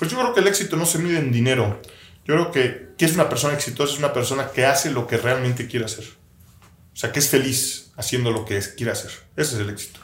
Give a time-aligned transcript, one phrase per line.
[0.00, 1.78] Pues yo creo que el éxito no se mide en dinero.
[2.24, 5.18] Yo creo que, que es una persona exitosa, es una persona que hace lo que
[5.18, 6.04] realmente quiere hacer.
[6.90, 9.10] O sea, que es feliz haciendo lo que es- quiere hacer.
[9.36, 10.00] Ese es el éxito.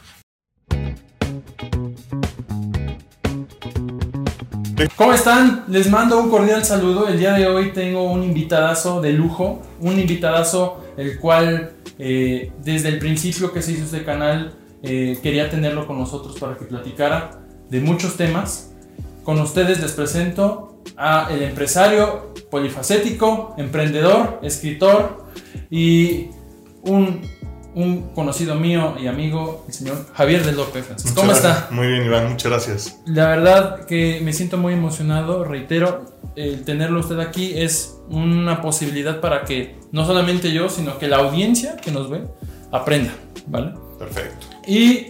[4.97, 5.65] ¿Cómo están?
[5.69, 7.09] Les mando un cordial saludo.
[7.09, 12.91] El día de hoy tengo un invitadazo de lujo, un invitadazo el cual eh, desde
[12.91, 17.41] el principio que se hizo este canal eh, quería tenerlo con nosotros para que platicara
[17.71, 18.75] de muchos temas.
[19.27, 25.27] Con ustedes les presento a el empresario polifacético, emprendedor, escritor
[25.69, 26.29] y
[26.83, 27.23] un,
[27.75, 30.87] un conocido mío y amigo, el señor Javier de López.
[30.87, 31.17] Francisco.
[31.17, 31.75] ¿Cómo Muchas está?
[31.75, 33.01] Muy bien, Iván, muchas gracias.
[33.05, 36.05] La verdad que me siento muy emocionado, reitero,
[36.37, 41.17] el tenerlo usted aquí es una posibilidad para que no solamente yo, sino que la
[41.17, 42.23] audiencia que nos ve
[42.71, 43.11] aprenda,
[43.49, 43.75] ¿vale?
[43.99, 44.47] Perfecto.
[44.69, 45.09] Y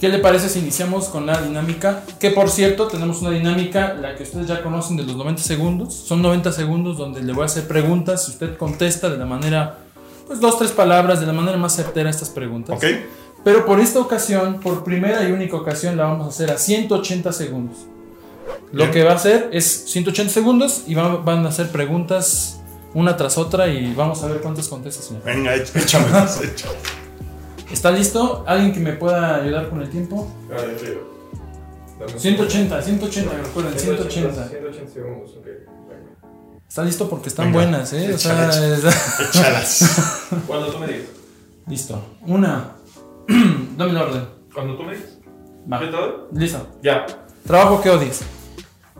[0.00, 2.02] ¿qué le parece si iniciamos con la dinámica?
[2.20, 5.94] Que por cierto, tenemos una dinámica, la que ustedes ya conocen de los 90 segundos.
[5.94, 9.78] Son 90 segundos donde le voy a hacer preguntas, si usted contesta de la manera,
[10.26, 12.76] pues dos, tres palabras, de la manera más certera estas preguntas.
[12.76, 12.84] ¿Ok?
[13.44, 17.32] Pero por esta ocasión, por primera y única ocasión, la vamos a hacer a 180
[17.32, 17.78] segundos.
[18.72, 18.90] Lo Bien.
[18.90, 22.60] que va a hacer es 180 segundos y va- van a hacer preguntas
[22.94, 25.22] una tras otra y vamos a ver cuántas contesta, señor.
[25.22, 26.74] Venga, éch- échame, échame.
[27.70, 28.44] ¿Está listo?
[28.46, 30.30] ¿Alguien que me pueda ayudar con el tiempo?
[30.50, 31.18] Ah, yo te digo.
[32.00, 34.48] Dame un 180, 180, recuerden, 180.
[34.48, 35.46] 180 segundos, ok.
[36.68, 38.12] Está listo porque están Venga, buenas, ¿eh?
[38.14, 38.50] O sea,
[39.28, 40.26] Échalas.
[40.46, 41.06] Cuando tú me digas.
[41.66, 42.00] listo.
[42.26, 42.72] Una.
[43.76, 44.24] Dame el orden.
[44.52, 45.18] Cuando tú me digas.
[45.70, 45.80] Va.
[46.32, 46.66] Listo.
[46.82, 47.06] Ya.
[47.46, 48.20] Trabajo que odies.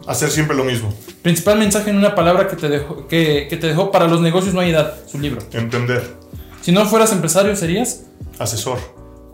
[0.07, 0.93] Hacer siempre lo mismo.
[1.23, 4.55] Principal mensaje en una palabra que te dejó, que, que te dejó para los negocios
[4.55, 5.41] no hay edad, su libro.
[5.53, 6.17] Emprender.
[6.69, 8.05] Si no fueras empresario, serías.
[8.39, 8.79] Asesor.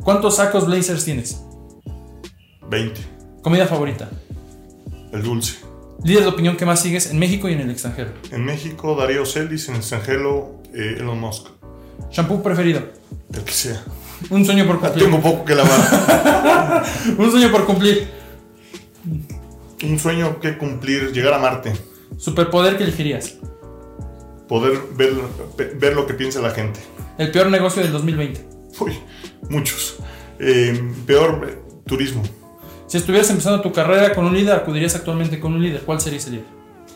[0.05, 1.43] ¿Cuántos sacos blazers tienes?
[2.71, 3.01] 20.
[3.43, 4.09] Comida favorita.
[5.13, 5.57] El dulce.
[6.05, 8.13] Líder de opinión que más sigues en México y en el extranjero.
[8.31, 9.67] En México, Darío Celis.
[9.67, 11.49] En el extranjero, eh, Elon Musk.
[12.13, 12.85] Shampoo preferido.
[13.33, 13.83] El que sea.
[14.31, 15.05] Un sueño por cumplir.
[15.05, 16.85] Tengo poco que lavar.
[17.19, 18.11] Un sueño por cumplir.
[19.83, 21.73] Un sueño que cumplir, llegar a Marte.
[22.17, 23.39] Superpoder que elegirías.
[24.55, 25.13] Poder ver,
[25.81, 26.79] ver lo que piensa la gente.
[27.19, 28.41] El peor negocio del 2020.
[28.79, 28.93] Uy,
[29.51, 29.97] muchos.
[30.39, 32.23] Eh, peor, eh, turismo.
[32.87, 35.81] Si estuvieras empezando tu carrera con un líder, acudirías actualmente con un líder.
[35.81, 36.45] ¿Cuál sería ese líder?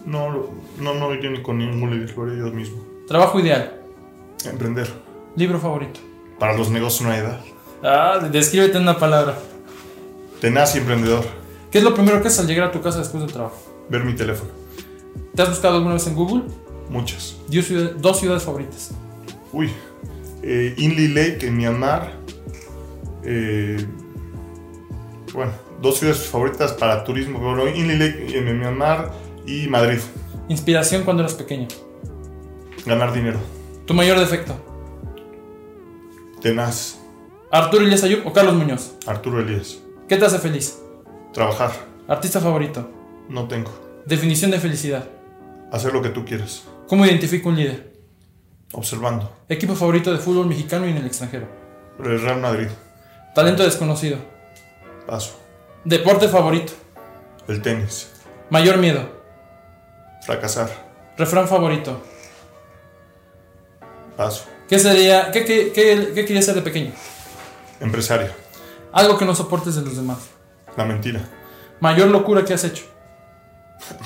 [0.07, 2.81] No, no, no iría ni con ningún líder, lo haría yo mismo.
[3.09, 3.73] Trabajo ideal.
[4.45, 4.89] Emprender.
[5.35, 5.99] Libro favorito.
[6.39, 7.41] Para los negocios no hay edad.
[7.83, 9.37] Ah, descríbete en una palabra.
[10.41, 11.25] Tenaz y emprendedor.
[11.73, 13.61] ¿Qué es lo primero que haces al llegar a tu casa después del trabajo?
[13.89, 14.53] Ver mi teléfono.
[15.35, 16.45] ¿Te has buscado alguna vez en Google?
[16.91, 17.37] Muchas.
[17.51, 18.91] Ciudad- dos ciudades favoritas.
[19.53, 19.71] Uy.
[20.43, 20.75] Eh,
[21.15, 22.13] Lake en Myanmar.
[23.25, 23.85] Eh,
[25.35, 27.41] bueno, dos ciudades favoritas para turismo.
[27.69, 29.13] Inli Lake en Myanmar
[29.47, 29.99] y Madrid.
[30.49, 31.69] Inspiración cuando eras pequeño.
[32.87, 33.39] Ganar dinero.
[33.87, 34.55] Tu mayor defecto.
[36.41, 36.99] Tenaz.
[37.51, 38.93] Arturo Elias Ayub o Carlos Muñoz.
[39.07, 39.79] Arturo Elías.
[40.09, 40.79] ¿Qué te hace feliz?
[41.33, 41.73] Trabajar.
[42.07, 42.89] Artista favorito.
[43.29, 43.71] No tengo.
[44.07, 45.09] Definición de felicidad.
[45.73, 46.65] Hacer lo que tú quieras.
[46.89, 47.93] ¿Cómo identifico un líder?
[48.73, 49.31] Observando.
[49.49, 51.47] Equipo favorito de fútbol mexicano y en el extranjero.
[52.03, 52.69] El Real Madrid.
[53.35, 54.17] Talento desconocido.
[55.07, 55.39] Paso.
[55.85, 56.73] Deporte favorito.
[57.47, 58.11] El tenis.
[58.49, 59.07] Mayor miedo.
[60.25, 60.71] Fracasar.
[61.19, 62.03] Refrán favorito.
[64.17, 64.47] Paso.
[64.67, 65.31] ¿Qué sería?
[65.31, 66.93] ¿Qué, qué, qué, qué querías ser de pequeño?
[67.81, 68.31] Empresario.
[68.93, 70.19] Algo que no soportes de los demás.
[70.77, 71.21] La mentira.
[71.81, 72.85] Mayor locura que has hecho.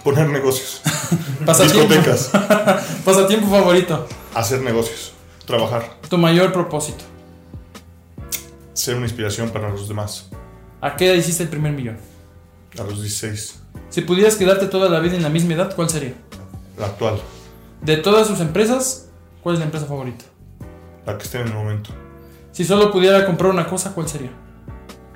[0.05, 0.83] Poner negocios.
[1.41, 2.29] Discotecas.
[3.05, 4.07] Pasatiempo favorito.
[4.35, 5.13] Hacer negocios.
[5.47, 5.99] Trabajar.
[6.09, 7.05] Tu mayor propósito.
[8.73, 10.29] Ser una inspiración para los demás.
[10.81, 11.99] ¿A qué edad hiciste el primer millón?
[12.79, 13.61] A los 16.
[13.91, 16.15] Si pudieras quedarte toda la vida en la misma edad, ¿cuál sería?
[16.79, 17.21] La actual.
[17.83, 19.09] De todas sus empresas,
[19.43, 20.25] ¿cuál es la empresa favorita?
[21.05, 21.91] La que esté en el momento.
[22.53, 24.31] Si solo pudiera comprar una cosa, ¿cuál sería?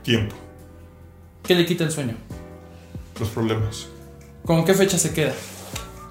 [0.02, 0.34] Tiempo.
[1.42, 2.14] ¿Qué le quita el sueño?
[3.18, 3.88] Los problemas.
[4.46, 5.32] ¿Con qué fecha se queda?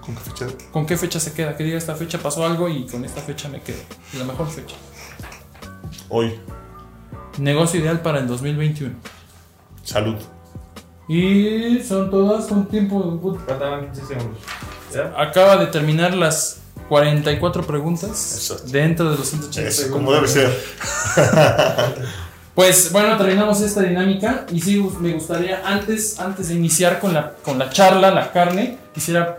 [0.06, 0.48] ¿Con qué fecha?
[0.72, 1.56] ¿Con qué fecha se queda?
[1.56, 3.80] Que diga esta fecha pasó algo y con esta fecha me quedo.
[4.18, 4.76] La mejor fecha.
[6.10, 6.40] Hoy.
[7.38, 8.94] Negocio ideal para el 2021.
[9.84, 10.16] Salud.
[11.08, 13.20] Y son todas con tiempo.
[13.48, 14.40] Faltaban 15 segundos.
[14.94, 15.14] ¿Ya?
[15.18, 16.60] Acaba de terminar las
[16.90, 18.72] 44 preguntas Exacto.
[18.72, 20.06] dentro de los 180 Eso, segundos.
[20.06, 20.56] como debe ser.
[22.56, 27.34] Pues bueno, terminamos esta dinámica y sí me gustaría antes, antes de iniciar con la,
[27.44, 29.38] con la charla, la carne, quisiera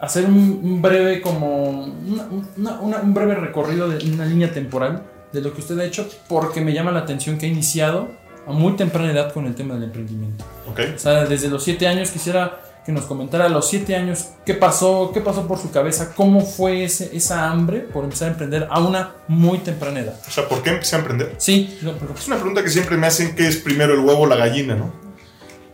[0.00, 2.26] hacer un, breve como una-
[2.56, 6.08] una- una- un breve recorrido de una línea temporal de lo que usted ha hecho
[6.28, 8.08] porque me llama la atención que ha iniciado
[8.46, 10.44] a muy temprana edad con el tema del emprendimiento.
[10.70, 10.80] ¿Ok?
[10.96, 14.54] O sea, desde los 7 años quisiera que nos comentara a los 7 años qué
[14.54, 18.66] pasó, qué pasó por su cabeza, cómo fue ese, esa hambre por empezar a emprender
[18.70, 20.18] a una muy temprana edad.
[20.26, 21.34] O sea, ¿por qué empecé a emprender?
[21.36, 24.26] Sí, no, Es una pregunta que siempre me hacen que es primero el huevo o
[24.26, 24.90] la gallina, ¿no?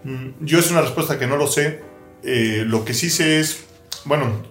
[0.03, 1.85] Mm, Yo es una respuesta que no lo sé.
[2.25, 3.63] Eh, lo que sí sé es,
[4.05, 4.43] bueno,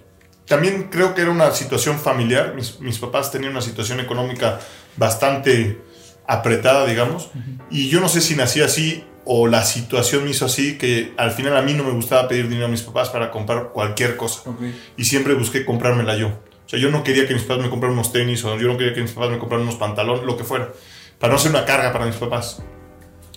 [0.46, 2.54] también creo que era una situación familiar.
[2.54, 4.58] Mis, mis papás tenían una situación económica
[4.96, 5.82] bastante
[6.26, 7.28] apretada, digamos.
[7.68, 11.30] Y yo no sé si nací así o la situación me hizo así, que al
[11.30, 14.48] final a mí no me gustaba pedir dinero a mis papás para comprar cualquier cosa
[14.50, 14.60] Ok.
[14.96, 16.28] y siempre busqué comprármela yo.
[16.28, 18.76] O sea, yo no quería que mis papás me compraran unos tenis o yo no
[18.76, 20.70] quería que mis papás me compraran unos pantalones, lo que fuera,
[21.18, 22.62] para no ser una carga para mis papás.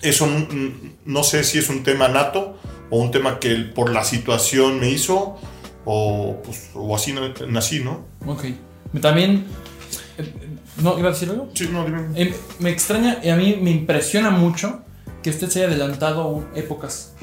[0.02, 0.28] Eso
[1.06, 2.58] no sé si es un tema nato
[2.90, 5.38] o un tema que por la situación me hizo
[5.86, 8.06] o, pues, o así na- nací, ¿no?
[8.26, 8.46] Ok.
[9.02, 9.46] También.
[10.18, 10.34] eh,
[10.82, 11.50] ¿No iba a decir algo?
[11.54, 12.02] Sí, no, dime.
[12.16, 14.82] Eh, me extraña y a mí me impresiona mucho
[15.24, 17.14] que usted se haya adelantado épocas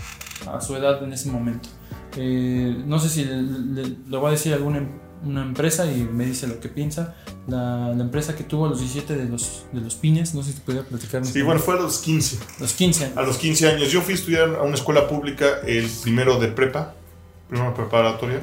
[0.46, 1.68] a su edad en ese momento.
[2.16, 6.02] Eh, no sé si le, le- le voy a decir alguna em- una empresa y
[6.04, 7.14] me dice lo que piensa.
[7.48, 10.52] La, la empresa que tuvo a los 17 de los, de los pines, no sé
[10.52, 11.24] si podía platicar.
[11.24, 12.38] Sí, bueno, fue a los 15.
[12.60, 13.16] Los 15 años.
[13.16, 13.90] A los 15 años.
[13.90, 16.94] Yo fui a estudiar a una escuela pública el primero de prepa,
[17.48, 18.40] primero preparatoria.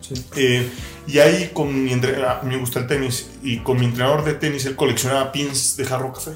[0.00, 0.14] Sí.
[0.36, 0.68] Eh,
[1.06, 4.24] y ahí con mi entre- a mí me gusta el tenis y con mi entrenador
[4.24, 6.30] de tenis él coleccionaba pins de jarro café.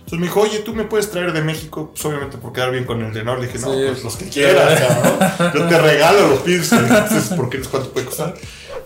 [0.00, 2.84] Entonces me dijo, oye, tú me puedes traer de México, pues obviamente por quedar bien
[2.84, 3.40] con el entrenador.
[3.40, 3.80] Le dije, no, Sí.
[3.86, 5.52] pues los que quieras, cabrón.
[5.54, 6.72] Yo te regalo los pins.
[6.72, 8.34] Entonces, ¿por qué eres cuánto puede costar?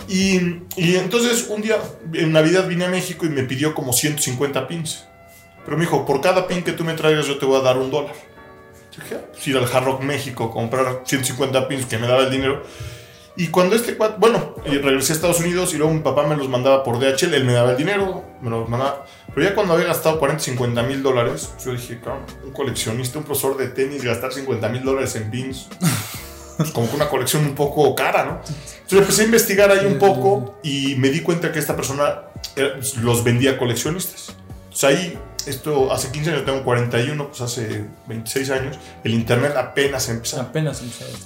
[0.09, 1.77] Y, y entonces un día
[2.13, 5.05] en Navidad vine a México y me pidió como 150 pins.
[5.65, 7.79] Pero me dijo, por cada pin que tú me traigas yo te voy a dar
[7.79, 8.13] un dólar.
[8.95, 12.25] Yo dije, "Ah, pues ir al Hard Rock México, comprar 150 pins que me daba
[12.25, 12.63] el dinero.
[13.37, 16.49] Y cuando este cuate, bueno, regresé a Estados Unidos y luego mi papá me los
[16.49, 19.07] mandaba por DHL, él me daba el dinero, me los mandaba.
[19.35, 23.25] Pero ya cuando había gastado 40, 50 mil dólares, yo dije, cabrón, un coleccionista, un
[23.25, 25.67] profesor de tenis, gastar 50 mil dólares en pins,
[26.57, 28.41] pues como que una colección un poco cara, ¿no?
[28.83, 32.23] Entonces empecé a investigar ahí un poco y me di cuenta que esta persona
[32.55, 34.33] era- los vendía a coleccionistas.
[34.67, 40.08] Entonces ahí, esto hace 15 años, tengo 41, pues hace 26 años, el internet apenas
[40.08, 40.44] empezaba.
[40.44, 40.82] Apenas.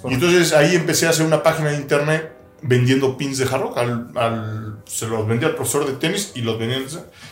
[0.09, 2.33] Y entonces ahí empecé a hacer una página de internet
[2.63, 3.77] vendiendo pins de jarro.
[3.77, 6.79] Al, al- se los vendía al profesor de tenis y los vendía.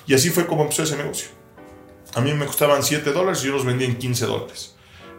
[0.07, 1.29] Y así fue como empezó ese negocio.
[2.15, 4.75] A mí me costaban 7 dólares y yo los vendía en 15 dólares.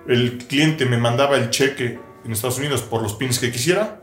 [0.08, 4.02] El cliente me mandaba el cheque en Estados Unidos por los pins que quisiera.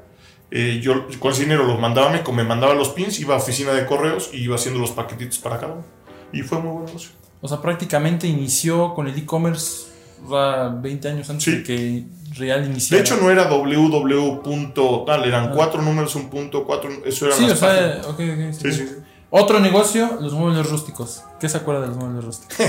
[0.51, 3.39] Eh, yo con ese dinero los mandaba a México, me mandaba los pins, iba a
[3.39, 5.85] oficina de correos y iba haciendo los paquetitos para cada uno.
[6.33, 7.11] Y fue muy buen negocio.
[7.45, 9.83] O sea, prácticamente inició con el e-commerce
[10.27, 11.51] o sea, 20 años antes Sí.
[11.59, 12.05] de que
[12.39, 13.05] Real De iniciara.
[13.05, 14.41] hecho, no era www.
[14.43, 16.91] punto tal, eran cuatro números, un punto, cuatro.
[17.05, 18.53] Eso era Sí, o sea, ok, ok.
[18.61, 18.89] Sí, sí.
[19.29, 21.23] Otro negocio, los muebles rústicos.
[21.39, 22.57] ¿Qué se acuerda de los muebles rústicos?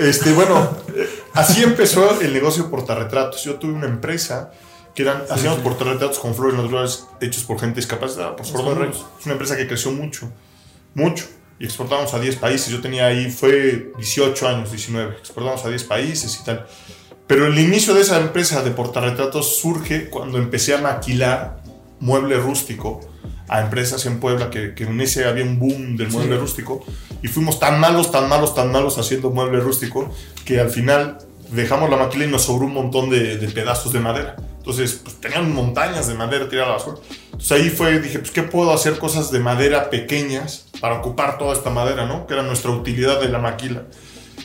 [0.00, 3.44] Este, bueno, eh, así empezó el negocio de portarretratos.
[3.44, 4.50] Yo tuve una empresa
[4.96, 9.06] que eran, hacíamos portarretratos con flores naturales hechos por gente discapacitada, por Sordos.
[9.20, 10.28] Es una empresa que creció mucho,
[10.94, 11.26] mucho.
[11.58, 12.68] Y exportábamos a 10 países.
[12.68, 15.16] Yo tenía ahí, fue 18 años, 19.
[15.18, 16.66] Exportábamos a 10 países y tal.
[17.26, 21.62] Pero el inicio de esa empresa de portarretratos surge cuando empecé a maquilar
[21.98, 23.00] mueble rústico
[23.48, 26.40] a empresas en Puebla, que, que en ese había un boom del mueble Sí.
[26.40, 26.84] rústico.
[27.22, 30.12] Y fuimos tan malos, tan malos, tan malos haciendo mueble rústico
[30.44, 31.18] que al final
[31.52, 34.36] dejamos la maquila y nos sobró un montón de, de pedazos de madera.
[34.66, 36.96] Entonces, pues tenían montañas de madera tirada a la basura.
[37.26, 41.52] Entonces ahí fue, dije, pues, ¿qué puedo hacer cosas de madera pequeñas para ocupar toda
[41.52, 42.26] esta madera, ¿no?
[42.26, 43.84] Que era nuestra utilidad de la maquila.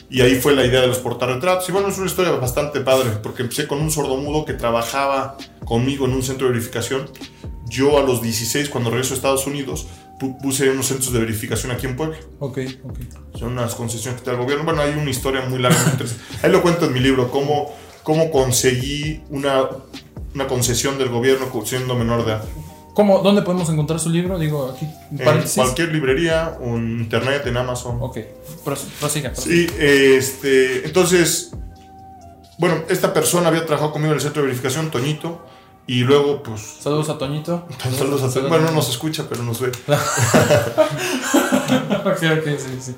[0.08, 1.68] Y ahí fue la idea de los portarretratos.
[1.68, 6.04] Y bueno, es una historia bastante padre, porque empecé con un sordomudo que trabajaba conmigo
[6.06, 7.10] en un centro de verificación.
[7.68, 9.86] Yo a los 16, cuando regreso a Estados Unidos,
[10.20, 12.16] pu- puse unos centros de verificación aquí en Puebla.
[12.38, 12.98] Ok, ok.
[13.40, 14.64] Son unas concesiones que te da el gobierno.
[14.64, 16.22] Bueno, hay una historia muy larga, muy interesante.
[16.42, 19.66] Ahí lo cuento en mi libro, cómo, cómo conseguí una,
[20.34, 22.44] una concesión del gobierno siendo menor de edad.
[22.94, 24.38] ¿Cómo, ¿Dónde podemos encontrar su libro?
[24.38, 24.86] Digo, aquí,
[25.18, 27.96] en cualquier librería o en internet, en Amazon.
[28.00, 28.18] Ok,
[28.64, 29.30] pros- prosiga.
[29.32, 29.34] prosiga.
[29.34, 31.52] Sí, este, entonces,
[32.58, 35.46] bueno, esta persona había trabajado conmigo en el centro de verificación, Toñito,
[35.86, 37.66] y luego, pues, Saludos a Toñito.
[37.98, 38.48] saludos a Toñito.
[38.50, 39.68] Bueno, no nos escucha, pero nos ve.
[42.04, 42.94] ok, ok, sí, sí.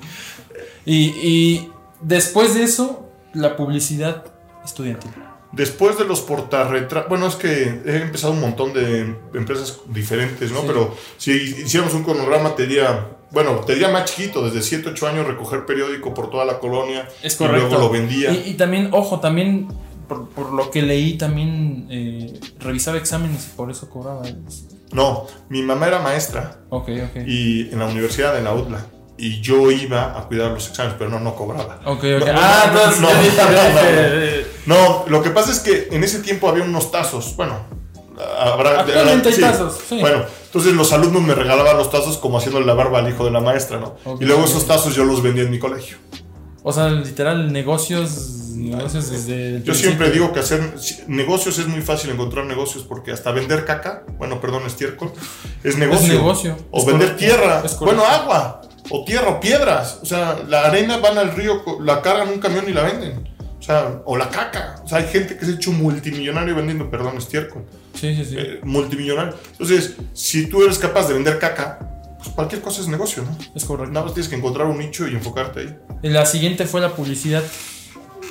[0.85, 4.25] Y, y después de eso, la publicidad
[4.63, 5.11] estudiantil.
[5.55, 10.61] Después de los portarretratos, bueno, es que he empezado un montón de empresas diferentes, ¿no?
[10.61, 10.67] Sí.
[10.67, 15.07] Pero si hiciéramos un cronograma, te diría, bueno, te diría más chiquito, desde 7, 8
[15.07, 17.07] años recoger periódico por toda la colonia.
[17.23, 17.67] Es Y correcto.
[17.69, 18.31] luego lo vendía.
[18.31, 19.67] Y, y también, ojo, también,
[20.09, 24.23] por, por lo que leí, también eh, revisaba exámenes y por eso cobraba.
[24.91, 27.21] No, mi mamá era maestra Ok, ok.
[27.27, 28.85] y en la universidad, en la UDLA.
[29.17, 31.79] Y yo iba a cuidar los exámenes, pero no, no cobraba.
[31.85, 32.27] Ok, ok.
[32.27, 32.71] No, ah,
[34.65, 37.35] no, lo que pasa es que en ese tiempo había unos tazos.
[37.37, 37.59] Bueno,
[38.39, 38.81] habrá...
[38.81, 39.41] Actualmente hay sí.
[39.41, 39.99] tazos, sí.
[40.01, 43.31] Bueno, entonces los alumnos me regalaban los tazos como haciéndole la barba al hijo de
[43.31, 43.95] la maestra, ¿no?
[44.03, 44.21] Ok.
[44.21, 45.97] Y luego esos tazos yo los vendía en mi colegio.
[46.63, 49.61] O sea, literal, negocios, negocios desde...
[49.63, 50.73] Yo siempre digo que hacer
[51.07, 55.11] negocios es muy fácil encontrar negocios porque hasta vender caca, bueno, perdón, estiércol,
[55.63, 56.07] es negocio.
[56.07, 56.57] Es negocio.
[56.71, 57.35] O Es vender correcto.
[57.35, 59.99] tierra, bueno, agua, o tierra, o piedras.
[60.01, 63.33] O sea, la arena van al río, la cargan en un camión y la venden.
[63.59, 64.75] O sea, o la caca.
[64.83, 67.65] O sea, hay gente que se ha hecho multimillonario vendiendo, perdón, estiércol.
[67.99, 68.35] Sí, sí, sí.
[68.37, 69.33] eh, multimillonario.
[69.53, 71.79] Entonces, si tú eres capaz de vender caca,
[72.17, 73.35] pues cualquier cosa es negocio, ¿no?
[73.55, 73.91] es correcto.
[73.91, 75.75] Nada más tienes que encontrar un nicho y enfocarte ahí.
[76.03, 77.43] La siguiente fue la publicidad.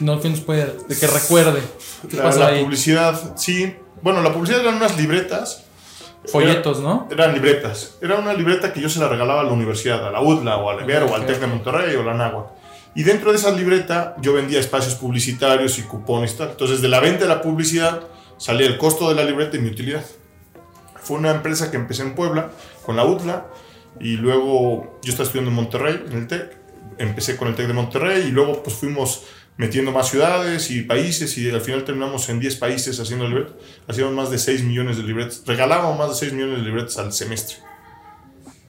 [0.00, 0.66] No, que nos puede...
[0.88, 1.60] De que recuerde.
[2.08, 2.62] ¿Qué La, pasó la ahí?
[2.62, 3.74] publicidad, sí.
[4.02, 5.63] Bueno, la publicidad eran unas libretas.
[6.26, 7.08] Folletos, ¿no?
[7.10, 7.98] Eran libretas.
[8.00, 10.70] Era una libreta que yo se la regalaba a la universidad, a la UDLA o
[10.70, 11.46] al Ibero Ok, o al TEC de.
[11.46, 12.46] Monterrey o la NAHUAC.
[12.94, 16.50] Y dentro de esa libreta yo vendía espacios publicitarios y cupones y tal.
[16.50, 18.02] Entonces de la venta de la publicidad
[18.38, 20.04] salía el costo de la libreta y mi utilidad.
[21.02, 22.50] Fue una empresa que empecé en Puebla
[22.86, 23.46] con la UDLA
[24.00, 26.56] y luego yo estaba estudiando en Monterrey, en el TEC.
[26.98, 29.24] Empecé con el TEC de Monterrey y luego pues fuimos
[29.56, 33.54] metiendo más ciudades y países y al final terminamos en 10 países haciendo libretas.
[33.86, 35.42] Hacíamos más de 6 millones de libretas.
[35.46, 37.56] Regalábamos más de 6 millones de libretas al semestre.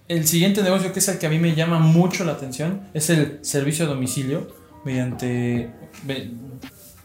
[0.07, 3.09] El siguiente negocio, que es el que a mí me llama mucho la atención, es
[3.09, 4.47] el servicio a domicilio.
[4.85, 5.71] Mediante.
[6.03, 6.29] ve-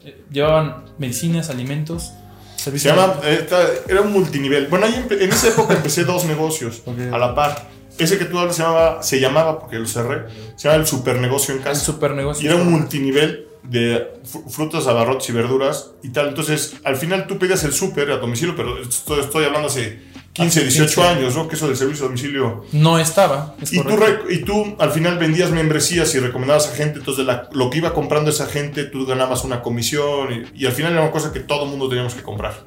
[0.05, 2.13] eh, llevaban medicinas, alimentos.
[2.57, 4.67] Se llama, esta- era un multinivel.
[4.67, 6.99] Bueno, ahí en esa época empecé dos negocios Ok.
[7.11, 7.71] a la par.
[7.97, 10.25] Ese que tú hablas se llamaba, se llamaba, porque lo cerré,
[10.57, 11.81] se llama el supernegocio en El casa.
[11.83, 12.45] super negocio.
[12.45, 16.29] Y era un multinivel de fr- frutas, abarrotes y verduras y tal.
[16.29, 20.61] Entonces, al final tú pedías el súper a domicilio, pero esto estoy hablando hace 15,
[20.61, 21.03] Hace 18 15.
[21.09, 21.49] años, ¿no?
[21.49, 22.65] Que eso del servicio a domicilio.
[22.73, 23.57] No estaba.
[23.61, 23.99] Es Y tú,
[24.31, 27.93] y tú al final vendías membresías y recomendabas a gente, entonces la- lo que iba
[27.93, 31.41] comprando esa gente, tú ganabas una comisión y, y al final era una cosa que
[31.41, 32.65] todo el mundo teníamos que comprar.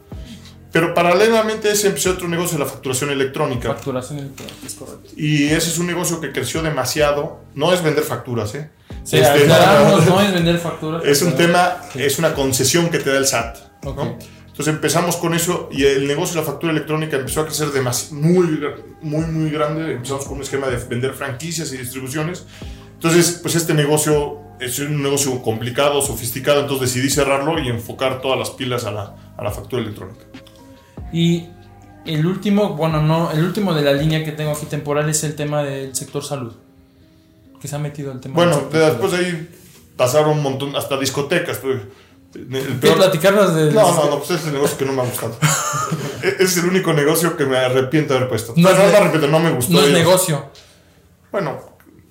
[0.71, 3.69] Pero paralelamente a ese empezó otro negocio, la facturación electrónica.
[3.75, 5.09] Facturación electrónica, es correcto.
[5.15, 7.41] Y ese es un negocio que creció demasiado.
[7.53, 8.71] No es vender facturas, ¿eh?
[9.03, 11.03] Sí, Este, no es vender facturas.
[11.05, 12.01] Es un tema, Sí.
[12.01, 13.57] es una concesión que te da el SAT.
[13.83, 13.89] ¿no?
[13.91, 13.99] Ok.
[14.47, 18.11] Entonces empezamos con eso y el negocio de la factura electrónica empezó a crecer demasi-
[18.11, 18.61] muy,
[19.01, 19.93] muy, muy grande.
[19.93, 22.45] Empezamos con un esquema de vender franquicias y distribuciones.
[22.93, 28.37] Entonces, pues este negocio es un negocio complicado, sofisticado, entonces decidí cerrarlo y enfocar todas
[28.39, 30.23] las pilas a la, a la factura electrónica.
[31.11, 31.49] Y
[32.05, 35.35] el último, bueno, no, el último de la línea que tengo aquí temporal es el
[35.35, 36.53] tema del sector salud.
[37.63, 39.49] Que se ha metido el tema Bueno, sector después de ahí
[39.95, 41.59] pasaron un montón, hasta discotecas.
[41.59, 41.79] pues,
[42.35, 43.71] El ¿Quieres peor- platicarnos de.?
[43.71, 45.37] No, no, no, pues es el negocio que no me ha gustado.
[46.23, 48.53] E- es el único negocio que me arrepiento de haber puesto.
[48.57, 49.71] No No, es no, ne- me arrepiento, no me gustó.
[49.73, 50.45] No es Ellos- negocio.
[51.31, 51.57] Bueno,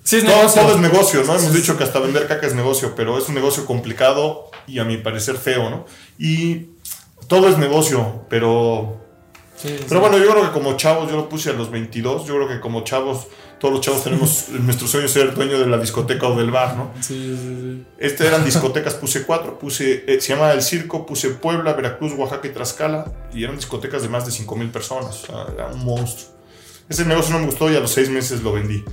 [0.03, 0.61] Sí es todo, negocio.
[0.63, 1.35] todo es negocio, ¿no?
[1.35, 1.57] Hemos Sí.
[1.57, 4.97] dicho que hasta vender caca es negocio, pero es un negocio complicado y a mi
[4.97, 5.85] parecer feo, ¿no?
[6.17, 6.71] Y
[7.27, 8.97] todo es negocio, pero...
[9.55, 9.77] Sí.
[9.87, 12.47] Pero bueno, yo creo que como chavos, yo lo puse a los 22, yo creo
[12.49, 13.27] que como chavos,
[13.59, 16.91] todos los chavos tenemos nuestro sueño ser dueño de la discoteca o del bar, ¿no?
[17.01, 17.85] Sí, sí, sí.
[17.97, 22.47] Este eran discotecas, puse cuatro, puse, eh, se llama El Circo, puse Puebla, Veracruz, Oaxaca
[22.47, 25.83] y Tlaxcala, y eran discotecas de más de 5 mil personas, o sea, era un
[25.85, 26.31] monstruo.
[26.89, 28.83] Ese negocio no me gustó y a los seis meses lo vendí.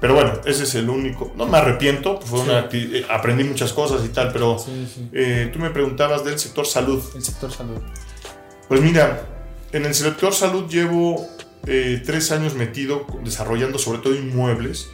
[0.00, 1.32] Pero bueno, ese es el único.
[1.36, 2.44] No me arrepiento, fue Sí.
[2.48, 5.10] una eh, aprendí muchas cosas y tal, pero Sí, sí.
[5.12, 7.02] eh, tú me preguntabas del sector salud.
[7.14, 7.78] El sector salud.
[8.68, 9.26] Pues mira,
[9.72, 11.26] en el sector salud llevo
[11.66, 14.88] eh, tres años metido desarrollando sobre todo inmuebles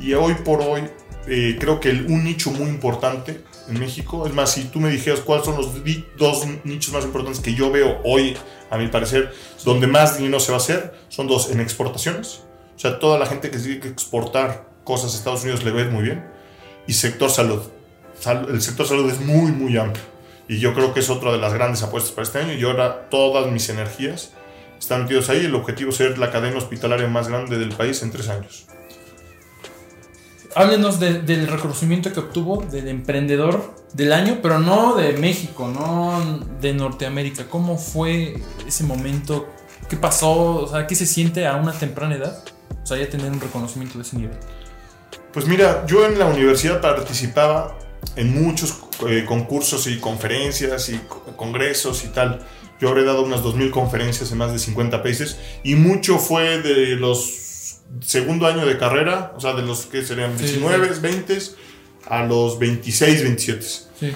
[0.00, 0.82] y hoy por hoy
[1.26, 5.20] eh, creo que un nicho muy importante en México, es más, si tú me dijeras
[5.20, 5.70] cuáles son los
[6.18, 8.36] dos nichos más importantes que yo veo hoy,
[8.70, 9.32] a mi parecer,
[9.64, 12.42] donde más dinero se va a hacer, son dos, en exportaciones,
[12.74, 15.84] o sea, toda la gente que tiene que exportar cosas a Estados Unidos le ve
[15.84, 16.24] muy bien,
[16.88, 17.62] y sector salud.
[18.18, 20.04] Sal- el sector salud es muy, muy amplio.
[20.48, 22.52] Y yo creo que es otra de las grandes apuestas para este año.
[22.54, 24.32] Y ahora todas mis energías
[24.82, 25.46] están metidas ahí.
[25.46, 28.66] El objetivo es ser la cadena hospitalaria más grande del país en tres años.
[30.54, 36.20] Háblenos de- del reconocimiento que obtuvo del emprendedor del año, pero no de México, no
[36.60, 37.46] de Norteamérica.
[37.48, 38.34] ¿Cómo fue
[38.66, 39.48] ese momento?
[39.88, 40.56] ¿Qué pasó?
[40.56, 42.44] O sea, ¿qué se siente a una temprana edad?
[42.82, 44.36] O sea, ya tener un reconocimiento de ese nivel.
[45.32, 47.78] Pues mira, yo en la universidad participaba
[48.16, 48.76] en muchos
[49.08, 52.40] eh, concursos y conferencias y co- congresos y tal.
[52.82, 56.96] Yo habré dado unas 2.000 conferencias en más de 50 países y mucho fue de
[56.96, 61.38] los segundo año de carrera, o sea, de los que serían Sí, 19, 20
[62.08, 63.62] a los 26, 27.
[63.62, 64.12] Sí.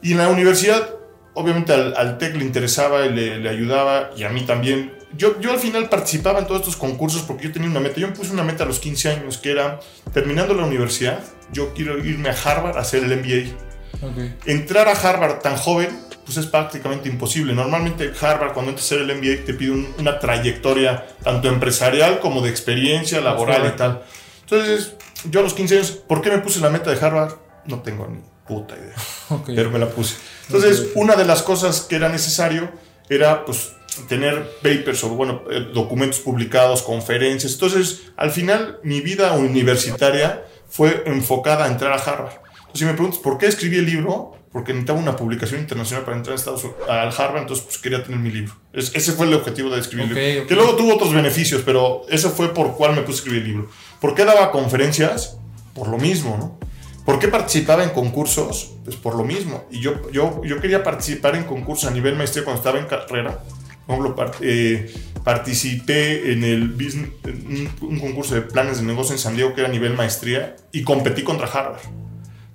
[0.00, 0.88] Y en la universidad,
[1.34, 4.94] obviamente al, al TEC le interesaba y le, le ayudaba, y a mí también.
[5.14, 8.00] Yo, yo al final participaba en todos estos concursos porque yo tenía una meta.
[8.00, 9.80] Yo me puse una meta a los 15 años, que era,
[10.14, 13.54] terminando la universidad, yo quiero irme a Harvard a hacer el MBA.
[14.00, 14.46] Ok.
[14.46, 17.54] Entrar a Harvard tan joven pues es prácticamente imposible.
[17.54, 22.18] Normalmente Harvard, cuando entras a hacer el MBA, te pide un- una trayectoria tanto empresarial
[22.20, 24.02] como de experiencia laboral y tal.
[24.42, 24.94] Entonces,
[25.30, 27.34] yo a los 15 años, ¿por qué me puse la meta de Harvard?
[27.66, 28.94] No tengo ni puta idea
[29.30, 29.46] Ok.
[29.54, 30.16] pero me la puse.
[30.48, 30.86] Entonces, Ok.
[30.96, 32.70] una de las cosas que era necesario
[33.08, 33.72] era, pues,
[34.08, 37.54] tener papers o, bueno, eh, documentos publicados, conferencias.
[37.54, 42.34] Entonces, al final, mi vida universitaria fue enfocada a entrar a Harvard.
[42.58, 44.32] Entonces, si me preguntas, ¿por qué escribí el libro?
[44.56, 48.02] Porque necesitaba una publicación internacional para entrar a Estados Unidos, al Harvard, entonces, pues, quería
[48.02, 48.54] tener mi libro.
[48.72, 50.42] Es- ese fue el objetivo de escribir Ok, el libro.
[50.44, 50.48] ok.
[50.48, 53.48] Que luego tuvo otros beneficios, pero eso fue por cuál me puse a escribir el
[53.48, 53.70] libro.
[54.00, 55.36] ¿Por qué daba conferencias?
[55.74, 56.58] Por lo mismo, ¿no?
[57.04, 58.72] ¿Por qué participaba en concursos?
[58.82, 59.66] Pues por lo mismo.
[59.70, 63.40] Y yo, yo, yo quería participar en concursos a nivel maestría cuando estaba en carrera.
[63.86, 64.90] Por ejemplo, par- eh,
[65.22, 67.46] participé en el business- en
[67.82, 70.56] un, un concurso de planes de negocio en San Diego que era a nivel maestría
[70.72, 71.82] y competí contra Harvard.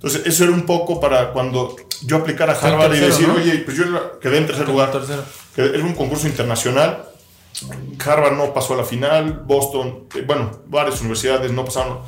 [0.03, 3.35] Entonces, eso era un poco para cuando yo aplicara a Harvard y tercero, decir, ¿no?
[3.35, 4.91] oye, pues yo quedé en tercer lugar.
[4.91, 5.23] Tercero.
[5.57, 7.05] Era un concurso internacional.
[8.03, 11.99] Harvard no pasó a la final, Boston, eh, bueno, varias universidades no pasaron.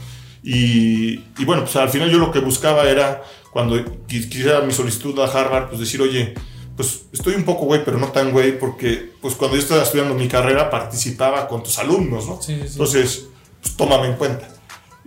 [0.42, 3.22] Y, y bueno, pues al final yo lo que buscaba era,
[3.52, 6.34] cuando qui- quisiera mi solicitud a Harvard, pues decir, oye,
[6.76, 10.16] pues estoy un poco güey, pero no tan güey, porque pues cuando yo estaba estudiando
[10.16, 12.42] mi carrera participaba con tus alumnos, ¿no?
[12.42, 12.68] Sí, sí, sí.
[12.72, 13.26] Entonces,
[13.62, 14.50] pues tómame en cuenta.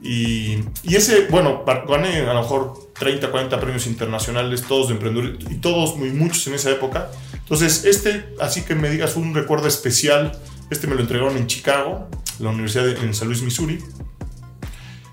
[0.03, 5.39] Y, y ese, bueno, gané a lo mejor 30, 40 premios internacionales, todos de emprendedores,
[5.51, 7.11] y todos, muy muchos en esa época.
[7.35, 10.39] Entonces, este, así que me digas un recuerdo especial,
[10.71, 13.79] este me lo entregaron en Chicago, la Universidad de, en San Luis, Missouri.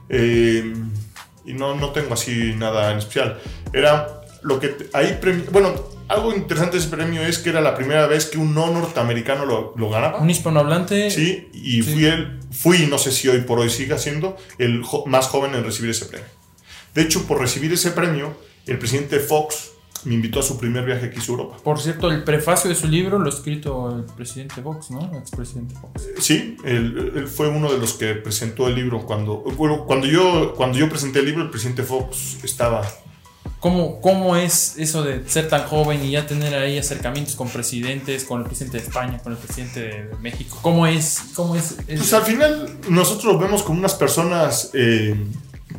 [0.09, 0.73] Eh,
[1.45, 3.39] y no, no tengo así nada en especial.
[3.73, 5.19] Era lo que ahí,
[5.51, 5.73] bueno,
[6.09, 9.45] algo interesante de ese premio es que era la primera vez que un no norteamericano
[9.45, 10.19] lo, lo ganaba.
[10.19, 11.09] Un hispanohablante.
[11.11, 11.93] Sí, y Sí.
[11.93, 15.55] fui el, fui, no sé si hoy por hoy siga siendo, el jo- más joven
[15.55, 16.27] en recibir ese premio.
[16.93, 18.35] De hecho, por recibir ese premio,
[18.67, 19.71] el presidente Fox
[20.05, 21.57] me invitó a su primer viaje hizo a Europa.
[21.63, 25.09] Por cierto, el prefacio de su libro lo ha escrito el presidente Vox, ¿no?
[25.09, 26.03] El expresidente Fox.
[26.19, 29.05] Sí, él, él fue uno de los que presentó el libro.
[29.05, 32.85] Cuando, bueno, cuando, yo, cuando yo presenté el libro, el presidente Fox estaba...
[33.63, 38.25] ¿Cómo, ¿Cómo es eso de ser tan joven y ya tener ahí acercamientos con presidentes,
[38.25, 40.59] con el presidente de España, con el presidente de México?
[40.61, 41.21] ¿Cómo es?
[41.33, 41.77] ¿Cómo es?
[41.87, 45.15] es- Pues al final nosotros los vemos como unas personas, eh,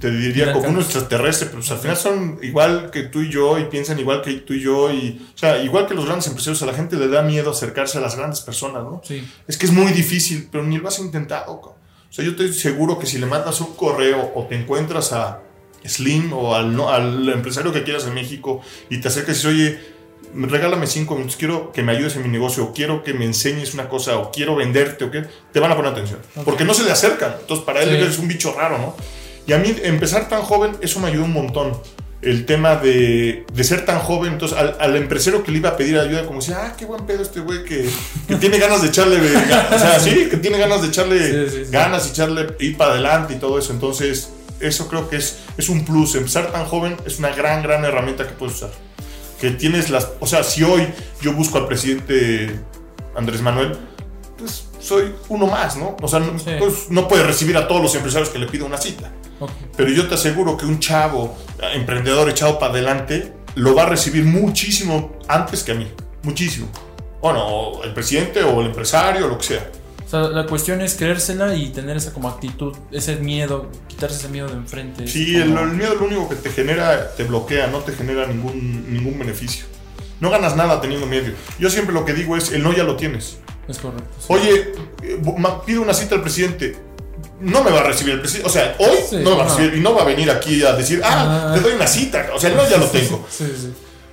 [0.01, 3.59] te diría, como unos extraterrestres, pero pues, al final son igual que tú y yo
[3.59, 4.91] y piensan igual que tú y yo.
[4.91, 7.99] Y, o sea, igual que los grandes empresarios, a la gente le da miedo acercarse
[7.99, 9.03] a las grandes personas, ¿no?
[9.05, 9.23] Sí.
[9.47, 11.53] Es que es muy difícil, pero ni lo has intentado.
[11.53, 11.77] O
[12.09, 15.41] sea, yo estoy seguro que si le mandas un correo o te encuentras a
[15.87, 19.51] Slim o al, no- al empresario que quieras en México y te acercas y dices,
[19.51, 19.95] oye,
[20.49, 23.75] regálame cinco minutos, quiero que me ayudes en mi negocio, o quiero que me enseñes
[23.75, 26.19] una cosa, o quiero venderte, o qué, te van a poner atención.
[26.45, 27.37] Porque no se le acercan.
[27.41, 27.95] Entonces, para él Sí.
[27.97, 28.97] eres un bicho raro, ¿no?
[29.47, 31.73] Y a mí, empezar tan joven, eso me ayudó un montón.
[32.23, 35.77] El tema de, de ser tan joven, entonces al, al empresario que le iba a
[35.77, 37.87] pedir ayuda, como decía, ah, qué buen pedo este güey que,
[38.27, 41.19] que tiene ganas de echarle, o sea, sí, que tiene ganas de echarle
[41.51, 41.71] Sí, sí, sí.
[41.71, 43.75] ganas y echarle, ir para adelante y todo eso.
[43.75, 44.31] Entonces,
[44.69, 46.15] eso creo que es, es un plus.
[46.15, 48.71] Empezar tan joven es una gran, gran herramienta que puedes usar.
[49.41, 50.87] Que tienes las, o sea, si hoy
[51.21, 52.61] yo busco al presidente
[53.17, 53.77] Andrés Manuel,
[54.39, 55.97] pues soy uno más, ¿no?
[56.01, 56.51] O sea, no, Sí.
[56.59, 59.11] pues, no puede recibir a todos los empresarios que le piden una cita.
[59.41, 59.51] Ok.
[59.77, 61.37] Pero yo te aseguro que un chavo
[61.75, 65.89] emprendedor echado para adelante lo va a recibir muchísimo antes que a mí.
[66.23, 66.69] Muchísimo.
[67.21, 69.71] Bueno, el presidente o el empresario o lo que sea.
[70.15, 74.47] Sea, la cuestión es creérsela y tener esa como actitud, ese miedo, quitarse ese miedo
[74.49, 75.07] de enfrente.
[75.09, 78.93] Sí, el, el miedo lo único que te genera, te bloquea, no te genera ningún,
[78.93, 79.65] ningún beneficio.
[80.21, 81.33] No ganas nada teniendo miedo.
[81.59, 83.39] Yo siempre lo que digo es, el no ya lo tienes.
[83.67, 84.09] Es correcto.
[84.21, 84.27] sí.
[84.29, 84.73] Oye,
[85.03, 85.21] eh,
[85.67, 86.77] pido una cita al presidente.
[87.41, 88.49] No me va a recibir el presidente.
[88.49, 90.63] O sea, hoy Sí, no me va a recibir y no va a venir aquí
[90.63, 91.55] a decir, ah, Ah.
[91.55, 92.29] te doy una cita.
[92.35, 93.27] O sea, el no ya lo tengo.
[93.31, 93.45] Sí.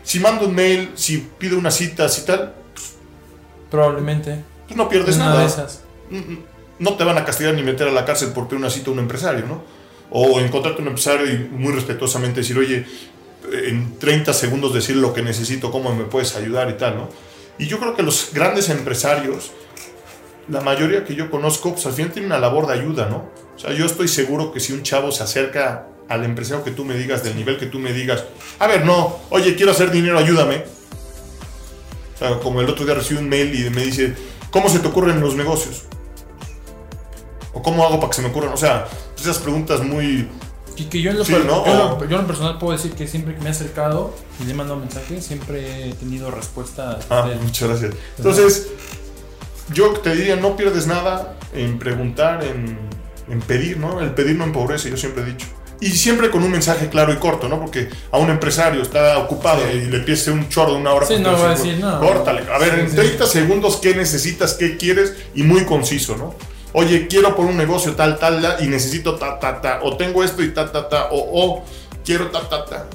[0.03, 2.53] Si mando un mail, si pido una cita, si tal,
[3.69, 4.39] Probablemente.
[4.67, 5.41] pues no pierdes una nada.
[5.41, 5.81] de esas.
[6.79, 8.93] No te van a castigar ni meter a la cárcel por pedir una cita a
[8.93, 9.63] un empresario, ¿no?
[10.09, 12.85] O encontrarte un empresario y muy respetuosamente decir, oye,
[13.51, 17.09] en 30 segundos decir lo que necesito, cómo me puedes ayudar y tal, ¿no?
[17.57, 19.51] Y yo creo que los grandes empresarios,
[20.47, 23.29] la mayoría que yo conozco, pues al final tienen una labor de ayuda, ¿no?
[23.55, 26.83] O sea, yo estoy seguro que si un chavo se acerca al empresario que tú
[26.83, 28.25] me digas, del nivel que tú me digas,
[28.59, 30.63] a ver, no, oye, quiero hacer dinero, ayúdame.
[32.15, 34.13] O sea, como el otro día recibí un mail y me dice,
[34.49, 35.83] ¿cómo se te ocurren los negocios?
[37.53, 38.53] ¿O cómo hago para que se me ocurran?
[38.53, 40.27] O sea, pues esas preguntas muy...
[40.77, 41.65] Y que yo en, lo, Sí, per- ¿no?
[41.65, 44.45] yo, lo- yo en lo personal puedo decir que siempre que me he acercado y
[44.45, 46.97] le he mandado mensajes, siempre he tenido respuesta.
[47.09, 47.93] Ah, muchas gracias.
[48.17, 48.67] Entonces,
[49.73, 52.77] yo te diría, no pierdes nada en preguntar, en,
[53.29, 53.99] en pedir, ¿no?
[53.99, 55.47] El pedir no empobrece, yo siempre he dicho.
[55.81, 57.59] Y siempre con un mensaje claro y corto, ¿no?
[57.59, 59.77] Porque a un empresario está ocupado Sí.
[59.77, 61.05] y le pides un chorro de una hora.
[61.07, 61.99] Sí, no va a decir, no.
[61.99, 62.43] Córtale.
[62.53, 62.95] A ver, Sí, en sí.
[62.95, 64.53] 30 segundos, ¿qué necesitas?
[64.53, 65.15] ¿Qué quieres?
[65.35, 66.35] Y muy conciso, ¿no?
[66.73, 69.79] Oye, quiero por un negocio tal, tal, la, y necesito ta, ta, ta.
[69.83, 71.09] O tengo esto y ta, ta, ta.
[71.11, 71.17] O,
[71.57, 71.63] o
[72.05, 72.85] quiero ta, ta, ta.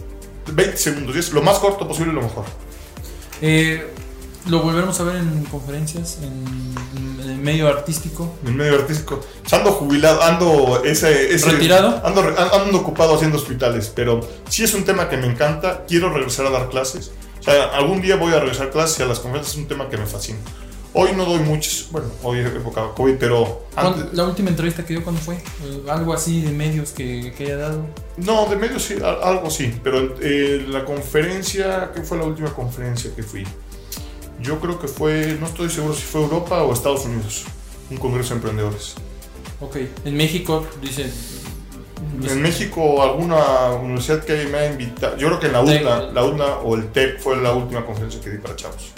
[0.51, 1.17] 20 segundos.
[1.17, 2.45] y es lo más corto posible, lo mejor.
[3.43, 3.87] Eh,
[4.47, 6.75] lo volveremos a ver en conferencias, en,
[7.25, 8.33] en el medio artístico.
[8.43, 9.21] En el medio artístico.
[9.43, 12.01] Pues ando jubilado, ando ese, ese- ¿Retirado?
[12.05, 12.23] Ando,
[12.55, 15.85] ando ocupado haciendo hospitales, pero sí es un tema que me encanta.
[15.87, 17.11] Quiero regresar a dar clases.
[17.41, 19.69] O sea, algún día voy a regresar a clases y a las conferencias es un
[19.69, 20.39] tema que me fascina.
[20.99, 24.83] Hoy no doy muchas, bueno, hoy es época COVID, pero ¿Cuándo- antes, La última entrevista
[24.83, 25.35] que dio, ¿cuándo fue?
[25.35, 27.87] Eh, algo así de medios que, que haya dado.
[28.17, 33.11] no, de medio sí, algo sí, pero eh, la conferencia, ¿qué fue la última conferencia
[33.15, 33.45] que fui?
[34.41, 37.45] Yo creo que fue, no estoy seguro si fue Europa o Estados Unidos,
[37.91, 38.95] un congreso de emprendedores.
[39.61, 39.77] Ok.
[40.07, 41.11] En México, dice.
[42.27, 46.25] En México, alguna universidad que me ha invitado, yo creo que en la UNA, la
[46.25, 48.93] UNA o el TEC fue la última conferencia que di para chavos.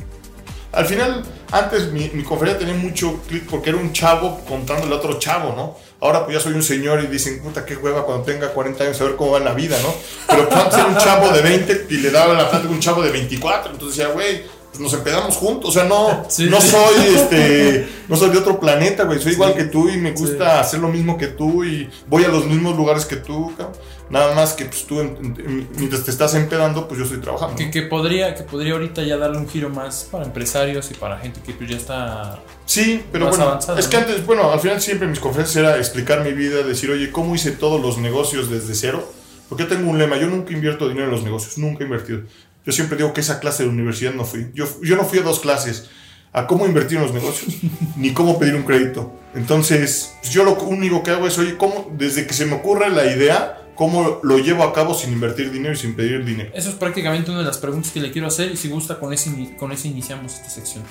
[0.72, 4.98] Al final, antes mi, mi conferencia tenía mucho clic porque era un chavo contándole a
[4.98, 5.76] otro chavo, ¿no?
[6.00, 8.96] Ahora pues ya soy un señor y dicen, puta, qué hueva cuando tenga 40 años
[8.96, 9.92] saber cómo va la vida, ¿no?
[10.28, 12.80] Pero pues, antes era un chavo de 20 y le daba la plática a un
[12.80, 16.60] chavo de 24, entonces decía, güey, pues nos empedamos juntos, o sea, no, Sí, no
[16.60, 16.68] sí.
[16.68, 20.60] soy este, no soy de otro planeta, güey, soy igual que tú y me gusta
[20.60, 23.74] hacer lo mismo que tú y voy a los mismos lugares que tú, cabrón.
[24.10, 27.56] Nada más que pues tú, en- en- mientras te estás empedando, pues yo estoy trabajando.
[27.56, 27.70] Que, ¿no?
[27.70, 31.40] que podría, que podría ahorita ya darle un giro más para empresarios y para gente
[31.44, 32.38] que pues ya está.
[32.64, 34.02] Sí, pero más bueno, avanzado, es que ¿no?
[34.04, 37.50] antes, bueno, al final siempre mis conferencias era explicar mi vida, decir, oye, ¿cómo hice
[37.50, 39.12] todos los negocios desde cero?
[39.48, 42.20] Porque yo tengo un lema, yo nunca invierto dinero en los negocios, nunca he invertido.
[42.66, 44.48] Yo siempre digo que esa clase de universidad no fui.
[44.54, 45.88] Yo, yo no fui a dos clases,
[46.34, 47.54] a cómo invertir en los negocios,
[47.96, 49.12] ni cómo pedir un crédito.
[49.34, 52.90] Entonces, pues, yo lo único que hago es, oye, ¿cómo, desde que se me ocurre
[52.90, 56.50] la idea, cómo lo llevo a cabo sin invertir dinero y sin pedir dinero?
[56.52, 59.12] Eso es prácticamente una de las preguntas que le quiero hacer y si gusta con
[59.12, 60.82] ese, con ese iniciamos esta sección.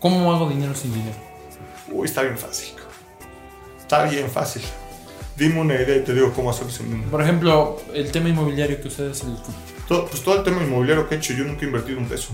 [0.00, 1.16] ¿Cómo hago dinero sin dinero?
[1.92, 2.70] Uy, está bien fácil.
[3.78, 4.62] Está bien fácil.
[5.36, 7.10] Dime una idea y te digo cómo hacerlo sin dinero.
[7.10, 9.20] Por ejemplo, el tema inmobiliario que ustedes...
[9.22, 9.36] el-
[9.86, 12.32] Todo, pues todo el tema inmobiliario que he hecho, yo nunca he invertido un peso.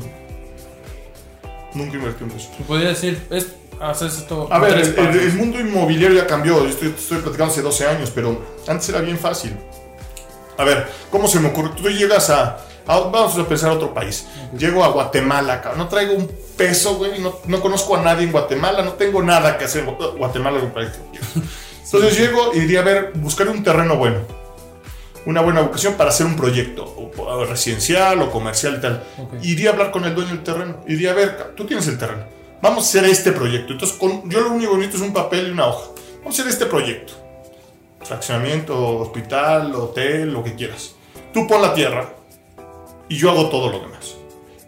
[1.74, 2.48] Nunca he invertido un peso.
[2.66, 3.48] podría decir, es,
[3.80, 4.48] haces esto...
[4.52, 6.62] A ver, el, el mundo inmobiliario ya cambió.
[6.62, 9.56] Yo estoy, estoy platicando hace 12 años, pero antes era bien fácil.
[10.58, 11.70] A ver, ¿cómo se me ocurre?
[11.76, 12.58] Tú llegas a.
[12.86, 14.26] a- vamos a pensar a otro país.
[14.56, 15.78] Llego a Guatemala, cabrón.
[15.80, 17.18] No traigo un peso, güey.
[17.20, 18.82] No, no conozco a nadie en Guatemala.
[18.82, 19.84] No tengo nada que hacer.
[19.86, 21.40] Gua- Guatemala es un país que.
[21.84, 24.18] Entonces llego y diría, a ver, buscar un terreno bueno.
[25.24, 29.02] Una buena ubicación para hacer un proyecto o- residencial o comercial y tal.
[29.18, 29.34] Ok.
[29.42, 30.76] Iría a hablar con el dueño del terreno.
[30.86, 32.24] Iría a ver, tú tienes el terreno.
[32.62, 33.72] Vamos a hacer este proyecto.
[33.72, 35.90] Entonces, con- yo lo único necesito es un papel y una hoja.
[36.20, 37.12] Vamos a hacer este proyecto.
[38.06, 40.94] Fraccionamiento, hospital, hotel, lo que quieras.
[41.32, 42.08] Tú pon la tierra
[43.08, 44.14] y yo hago todo lo demás.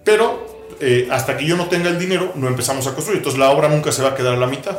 [0.05, 3.19] Pero eh, hasta que yo no tenga el dinero, no empezamos a construir.
[3.19, 4.79] Entonces la obra nunca se va a quedar a la mitad.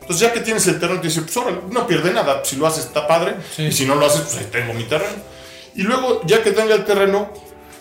[0.00, 2.44] Entonces ya que tienes el terreno, te dices, pues órale, no pierde nada.
[2.44, 3.36] Si lo haces está padre.
[3.54, 3.64] Sí.
[3.64, 5.16] Y si no lo haces, pues ahí tengo mi terreno.
[5.74, 7.30] Y luego, ya que tenga el terreno,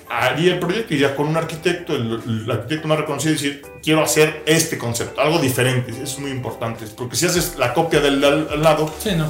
[0.09, 4.01] haría el proyecto, iría con un arquitecto, el, el arquitecto más reconocido, y decir, quiero
[4.03, 5.93] hacer este concepto, algo diferente.
[6.01, 6.85] Es muy importante.
[6.95, 9.29] Porque si haces la copia del al- al lado, Sí, no.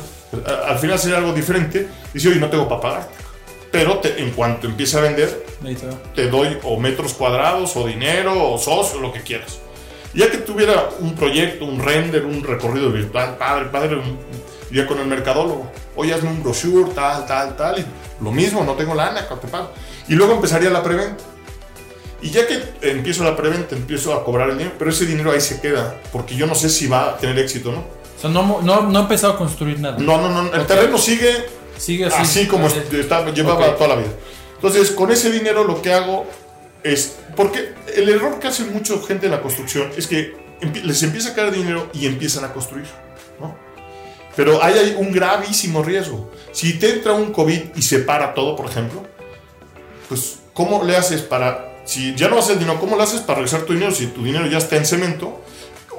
[0.68, 1.88] al final sería algo diferente.
[2.13, 3.10] Y si oye, no tengo para pagar.
[3.72, 5.46] Pero te- en cuanto empiece a vender,
[6.16, 9.60] te doy o metros cuadrados, o dinero, o socio, lo que quieras.
[10.13, 14.18] Ya que tuviera un proyecto, un render, un recorrido virtual, padre, padre, un-
[14.72, 15.70] iría con el mercadólogo.
[15.96, 17.80] Oye, hazme un brochure, tal, tal, tal.
[17.80, 17.86] Y
[18.24, 19.72] lo mismo, no tengo lana, te pago.
[20.08, 21.24] Y luego empezaría la preventa.
[22.22, 25.41] Y ya que empiezo la preventa, empiezo a cobrar el dinero, pero ese dinero ahí
[25.41, 27.80] se queda, porque yo no sé si va a tener éxito o no.
[27.80, 29.98] O sea, no, no, no he empezado a construir nada.
[30.00, 30.67] No, no, no, el Ok.
[30.67, 31.30] terreno sigue
[31.78, 32.15] Sigue así.
[32.20, 33.76] así, como estaba- llevaba ok.
[33.78, 34.10] toda la vida.
[34.56, 36.26] Entonces, con ese dinero lo que hago
[36.84, 40.36] es, porque el error que hace mucha gente en la construcción es que
[40.84, 42.86] les empieza a caer dinero y empiezan a construir,
[43.39, 43.56] ¿no?
[44.36, 46.32] Pero ahí hay un gravísimo riesgo.
[46.52, 49.04] Si te entra un COVID y se para todo, por ejemplo,
[50.08, 53.62] pues, ¿cómo le haces para, si ya no el dinero, ¿cómo le haces para regresar
[53.62, 55.41] tu dinero si tu dinero ya está en cemento?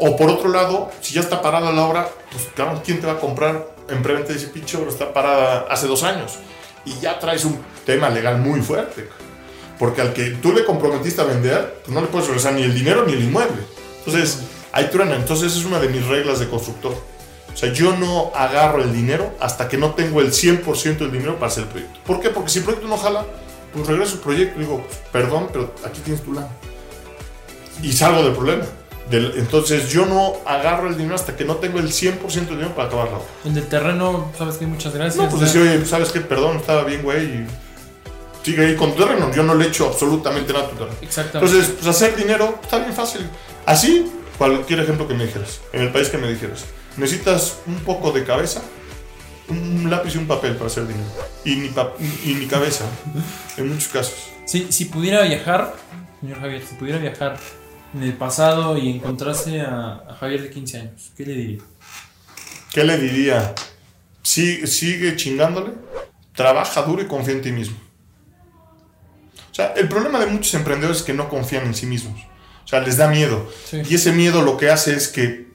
[0.00, 3.14] O por otro lado, si ya está parada la obra, pues claro, ¿quién te va
[3.14, 4.90] a comprar en preventa ese pinche obra?
[4.90, 6.34] Está parada hace dos años.
[6.84, 9.08] Y ya traes un tema legal muy fuerte.
[9.78, 12.74] Porque al que tú le comprometiste a vender, pues no le puedes regresar ni el
[12.74, 13.62] dinero ni el inmueble.
[13.98, 14.40] Entonces,
[14.72, 15.16] ahí truena.
[15.16, 16.94] Entonces, es una de mis reglas de constructor.
[17.52, 21.34] O sea, yo no agarro el dinero hasta que no tengo el 100% del dinero
[21.34, 22.00] para hacer el proyecto.
[22.06, 22.30] ¿Por qué?
[22.30, 23.24] Porque si el proyecto no jala,
[23.72, 26.48] pues regreso el proyecto y digo, perdón, pero aquí tienes tu lana.
[27.82, 28.64] Y salgo del problema.
[29.10, 32.74] Del- entonces yo no agarro el dinero hasta que no tengo el 100% de dinero
[32.74, 33.26] para acabar la obra.
[33.44, 35.16] El del terreno, sabes que muchas gracias.
[35.24, 36.20] No, pues decir, oye, ¿sabes qué?
[36.20, 37.24] Perdón, estaba bien, güey.
[37.24, 37.46] y
[38.42, 39.30] Sigue ahí con tu terreno.
[39.34, 40.96] Yo no le echo absolutamente nada a tu terreno.
[41.02, 41.52] Exactamente.
[41.54, 43.26] Entonces, pues hacer dinero está bien fácil.
[43.66, 46.64] Así, cualquier ejemplo que me dijeras, en el país que me dijeras,
[46.96, 48.62] necesitas un poco de cabeza,
[49.48, 51.06] un lápiz y un papel para hacer dinero.
[51.44, 52.84] Y ni cabeza,
[53.56, 54.14] en muchos casos.
[54.46, 55.74] Si, si pudiera viajar,
[56.20, 57.38] señor Javier, si pudiera viajar
[57.94, 61.58] en el pasado y encontrarse a, a Javier de 15 años, ¿qué le diría?
[62.72, 63.54] ¿Qué le diría?
[64.22, 65.72] Sí- sigue chingándole,
[66.34, 67.76] trabaja duro y confía en ti mismo.
[69.50, 72.20] O sea, el problema de muchos emprendedores es que no confían en sí mismos.
[72.64, 73.50] O sea, les da miedo.
[73.64, 73.80] Sí.
[73.88, 75.48] Y ese miedo lo que hace es que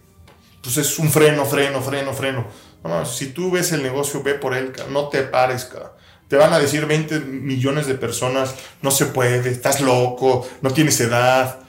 [0.62, 2.48] pues es un freno, freno, freno, freno.
[2.84, 5.94] No, no, si tú ves el negocio, ve por él, no te pares, ca.
[6.28, 11.00] Te van a decir 20 millones de personas, no se puede, estás loco, no tienes
[11.00, 11.60] edad.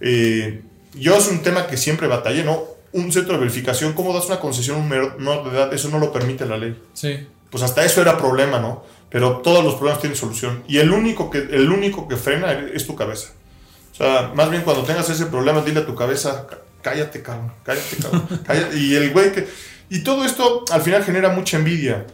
[0.00, 0.62] Eh,
[0.94, 2.62] yo es un tema que siempre batallé, ¿no?
[2.92, 5.74] Un centro de verificación, ¿cómo das una concesión a un menor de edad?
[5.74, 6.80] Eso no lo permite la ley.
[6.94, 7.26] Sí.
[7.50, 8.84] Pues hasta eso era problema, ¿no?
[9.10, 10.64] Pero todos los problemas tienen solución.
[10.68, 13.28] Y el único que, el único que frena es tu cabeza.
[13.92, 17.52] O sea, más bien cuando tengas ese problema, dile a tu cabeza, "Cá- cállate, cabrón,
[17.62, 18.76] cállate, cabrón, cállate.
[18.76, 19.46] Y el güey que...
[19.94, 22.06] Y todo esto al final genera mucha envidia.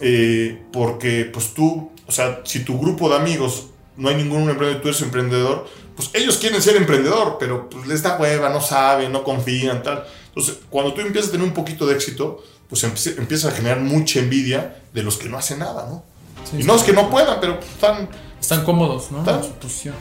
[0.00, 4.80] eh, porque pues tú, o sea, si tu grupo de amigos no hay ningún emprendedor,
[4.82, 9.12] tú eres emprendedor, pues ellos quieren ser emprendedor, pero pues les da hueva, no saben,
[9.12, 10.04] no confían, tal.
[10.28, 13.80] Entonces, cuando tú empiezas a tener un poquito de éxito, pues empieza- empiezas a generar
[13.80, 16.02] mucha envidia de los que no hacen nada, ¿no?
[16.50, 16.66] Sí, y sí.
[16.66, 18.08] no es que no puedan, pero pues, están...
[18.40, 19.18] Están cómodos, ¿no?
[19.20, 19.94] Están- En su posición.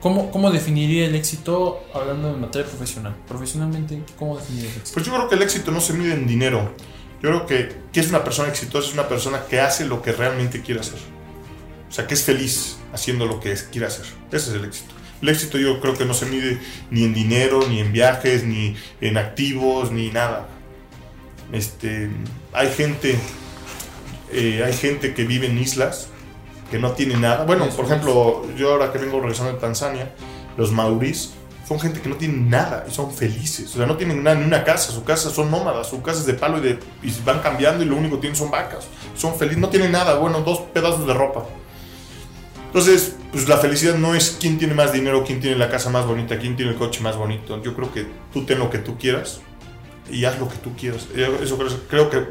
[0.00, 3.16] ¿Cómo, ¿Cómo definiría el éxito hablando de materia profesional?
[3.26, 4.94] Profesionalmente, ¿cómo definiría el éxito?
[4.94, 6.74] Pues yo creo que el éxito no se mide en dinero.
[7.22, 10.12] Yo creo que, que es una persona exitosa, es una persona que hace lo que
[10.12, 10.98] realmente quiere hacer.
[11.88, 14.04] O sea, que es feliz haciendo lo que quiere hacer.
[14.30, 14.92] Ese es el éxito.
[15.22, 16.58] El éxito yo creo que no se mide
[16.90, 20.46] ni en dinero, ni en viajes, ni en activos, ni nada.
[21.52, 22.10] Este,
[22.52, 23.16] hay gente,
[24.30, 26.08] eh, hay gente que vive en islas
[26.70, 27.44] que no tiene nada.
[27.44, 30.12] Bueno, por ejemplo, yo ahora que vengo regresando de Tanzania,
[30.56, 31.32] los maurís
[31.66, 33.74] son gente que no tiene nada y son felices.
[33.74, 34.92] O sea, no tienen nada, ni una casa.
[34.92, 37.86] Su casa son nómadas, su casa es de palo y, de, y van cambiando y
[37.86, 38.86] lo único que tienen son vacas.
[39.16, 41.44] Son felices, no tienen nada, bueno, dos pedazos de ropa.
[42.66, 46.06] Entonces, pues la felicidad no es quién tiene más dinero, quién tiene la casa más
[46.06, 47.60] bonita, quién tiene el coche más bonito.
[47.62, 49.40] Yo creo que tú ten lo que tú quieras
[50.10, 51.08] y haz lo que tú quieras.
[51.16, 52.26] Yo Eso creo, creo que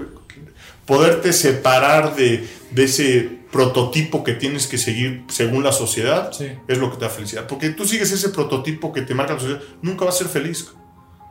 [0.86, 6.52] poderte separar de, de ese prototipo que tienes que seguir según la sociedad Sí.
[6.68, 7.48] es lo que te da felicidad.
[7.48, 10.68] Porque tú sigues ese prototipo que te marca la sociedad, nunca vas a ser feliz.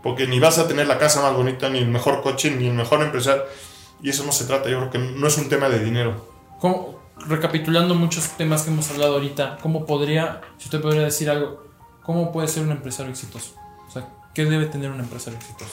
[0.03, 2.75] Porque ni vas a tener la casa más bonita, ni el mejor coche, ni el
[2.75, 3.43] mejor empresario.
[4.03, 6.29] Y eso no se trata, yo creo que no es un tema de dinero.
[6.61, 11.65] ¿Cómo- recapitulando muchos temas que hemos hablado ahorita, ¿cómo podría, si usted podría decir algo,
[12.03, 13.55] cómo puede ser un empresario exitoso?
[13.89, 15.71] O sea, ¿qué debe tener un empresario exitoso?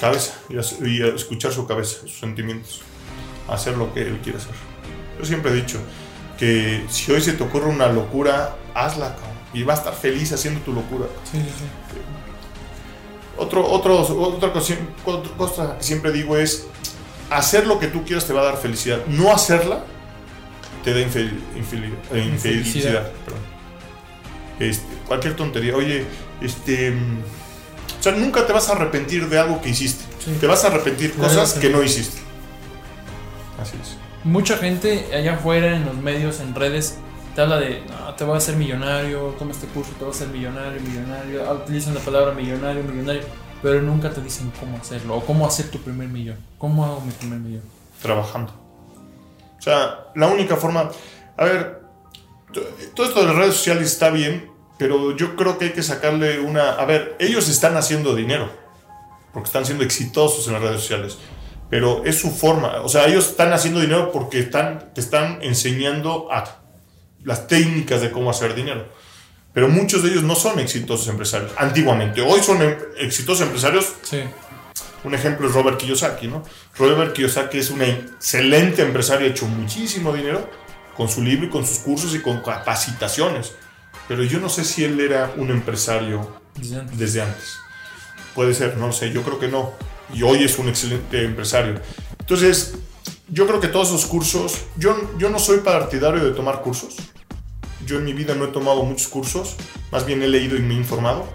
[0.00, 2.80] Cabeza, y, escuchar su cabeza, sus sentimientos.
[3.50, 4.52] Hacer lo que él quiere hacer.
[5.18, 5.78] Yo siempre he dicho
[6.38, 9.16] que si hoy se te ocurre una locura, hazla.
[9.52, 11.06] Y va a estar feliz haciendo tu locura.
[11.30, 11.64] Sí, sí, sí.
[13.36, 16.66] Otro, otro, otra, cosa, otra cosa que siempre digo es,
[17.30, 18.98] hacer lo que tú quieras te va a dar felicidad.
[19.06, 19.82] No hacerla
[20.84, 23.10] te da infel- infeli- eh, infelicidad.
[24.58, 25.74] Este, cualquier tontería.
[25.74, 26.04] Oye,
[26.40, 26.90] este...
[27.98, 30.04] O sea, nunca te vas a arrepentir de algo que hiciste.
[30.40, 32.20] Te vas a arrepentir cosas que no hiciste.
[33.60, 33.96] Así es.
[34.24, 36.98] Mucha gente allá afuera en los medios, en redes,
[37.34, 40.16] te habla de, "No, te voy a hacer millonario, toma este curso, te voy a
[40.16, 43.22] hacer millonario, millonario, Ah, utilizan la palabra millonario, millonario,
[43.62, 46.36] pero nunca te dicen cómo hacerlo o cómo hacer tu primer millón.
[46.58, 47.62] ¿Cómo hago mi primer millón?
[48.02, 48.52] trabajando.
[49.58, 50.90] O sea, la única forma.
[51.36, 51.82] A ver,
[52.52, 52.62] to-
[52.94, 56.40] todo esto de las redes sociales está bien, pero yo creo que hay que sacarle
[56.40, 56.70] una.
[56.72, 58.50] A ver, ellos están haciendo dinero,
[59.34, 61.18] porque están siendo exitosos en las redes sociales,
[61.70, 62.80] pero es su forma.
[62.82, 66.44] O sea, ellos están haciendo dinero porque están, te están enseñando a
[67.24, 68.86] las técnicas de cómo hacer dinero.
[69.52, 71.52] Pero muchos de ellos no son exitosos empresarios.
[71.56, 74.20] Antiguamente, hoy son em- exitosos empresarios Sí,
[75.02, 76.42] un ejemplo es Robert Kiyosaki, ¿no?
[76.76, 80.48] Robert Kiyosaki es un excelente empresario, ha hecho muchísimo dinero
[80.96, 83.54] con su libro y con sus cursos y con capacitaciones.
[84.08, 86.98] Pero yo no sé si él era un empresario desde antes.
[86.98, 87.56] desde antes.
[88.34, 89.72] Puede ser, no lo sé, yo creo que no.
[90.14, 91.80] Y hoy es un excelente empresario.
[92.18, 92.74] Entonces,
[93.28, 96.96] yo creo que todos esos cursos, yo, yo no soy partidario de tomar cursos.
[97.86, 99.56] Yo en mi vida no he tomado muchos cursos,
[99.90, 101.26] más bien he leído y me he informado.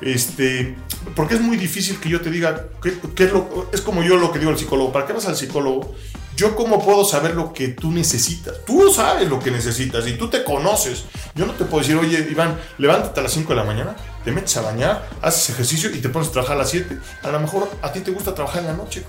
[0.00, 0.76] Este,
[1.16, 4.32] porque es muy difícil que yo te diga, ¿qué, es, lo, es como yo lo
[4.32, 5.94] que digo al psicólogo, ¿para qué vas al psicólogo?
[6.38, 8.54] Yo cómo puedo saber lo que tú necesitas.
[8.64, 11.04] Tú sabes lo que necesitas y tú te conoces.
[11.34, 14.30] Yo no te puedo decir, oye, Iván, levántate a las 5 de la mañana, te
[14.30, 16.96] metes a bañar, haces ejercicio y te pones a trabajar a las 7.
[17.24, 19.02] A lo mejor a ti te gusta trabajar en la noche.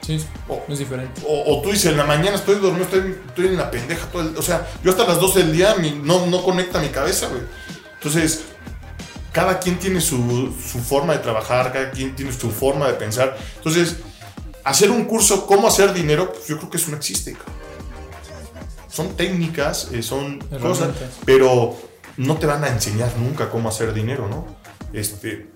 [0.00, 1.20] Sí, O- es diferente.
[1.28, 4.06] O, o tú dices, en la mañana estoy dormido, estoy, estoy en la pendeja.
[4.06, 6.88] Todo el- o sea, yo hasta las 12 del día mi- no, no conecta mi
[6.88, 7.42] cabeza, güey.
[7.98, 8.40] Entonces,
[9.32, 13.36] cada quien tiene su, su forma de trabajar, cada quien tiene su forma de pensar.
[13.58, 13.96] Entonces,
[14.64, 17.36] hacer un curso, cómo hacer dinero, pues yo creo que eso no existe.
[18.88, 20.90] Son técnicas, eh, son cosas,
[21.24, 21.76] pero
[22.16, 24.46] no te van a enseñar nunca cómo hacer dinero, ¿no?
[24.92, 25.48] Este,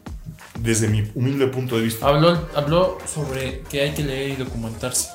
[0.61, 2.07] desde mi humilde punto de vista.
[2.07, 5.11] Habló, habló sobre que hay que leer y documentarse.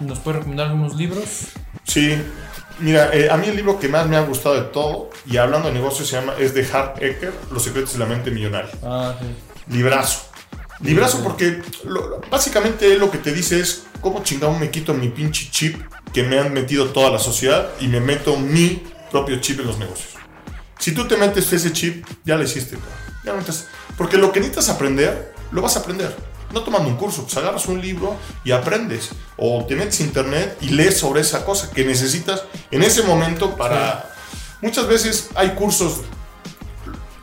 [0.00, 1.48] ¿Nos puede recomendar algunos libros?
[1.84, 2.16] Sí,
[2.80, 5.68] mira, eh, a mí el libro que más me ha gustado de todo, y hablando
[5.68, 8.70] de negocios, se llama, es de Hart Ecker, Los secretos de la mente millonaria.
[8.82, 9.74] Ah, sí.
[9.74, 10.25] Librazo.
[10.80, 15.48] Librazo porque lo- básicamente lo que te dice es cómo chingado me quito mi pinche
[15.50, 15.80] chip
[16.12, 19.78] que me han metido toda la sociedad y me meto mi propio chip en los
[19.78, 20.10] negocios.
[20.78, 22.76] Si tú te metes ese chip, ya lo hiciste.
[23.24, 23.66] Ya metes.
[23.96, 26.14] Porque lo que necesitas aprender, lo vas a aprender.
[26.52, 29.10] No tomando un curso, pues agarras un libro y aprendes.
[29.36, 33.56] O te metes a internet y lees sobre esa cosa que necesitas en ese momento
[33.56, 34.12] para...
[34.62, 36.02] Muchas veces hay cursos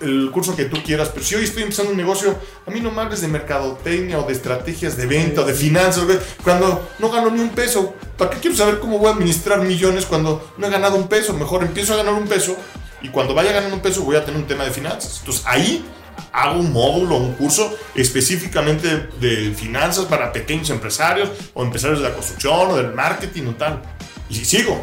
[0.03, 2.35] el curso que tú quieras, pero si hoy estoy empezando un negocio,
[2.65, 6.05] a mí no me hables de mercadotecnia o de estrategias de venta o de finanzas,
[6.05, 7.95] güey, cuando no gano ni un peso.
[8.17, 11.33] ¿Para qué quiero saber cómo voy a administrar millones cuando no he ganado un peso?
[11.33, 12.55] Mejor empiezo a ganar un peso
[13.01, 15.19] y cuando vaya ganando un peso voy a tener un tema de finanzas.
[15.19, 15.83] Entonces ahí
[16.31, 22.15] hago un módulo, un curso específicamente de finanzas para pequeños empresarios o empresarios de la
[22.15, 23.81] construcción o del marketing o tal.
[24.29, 24.79] Y si sigo.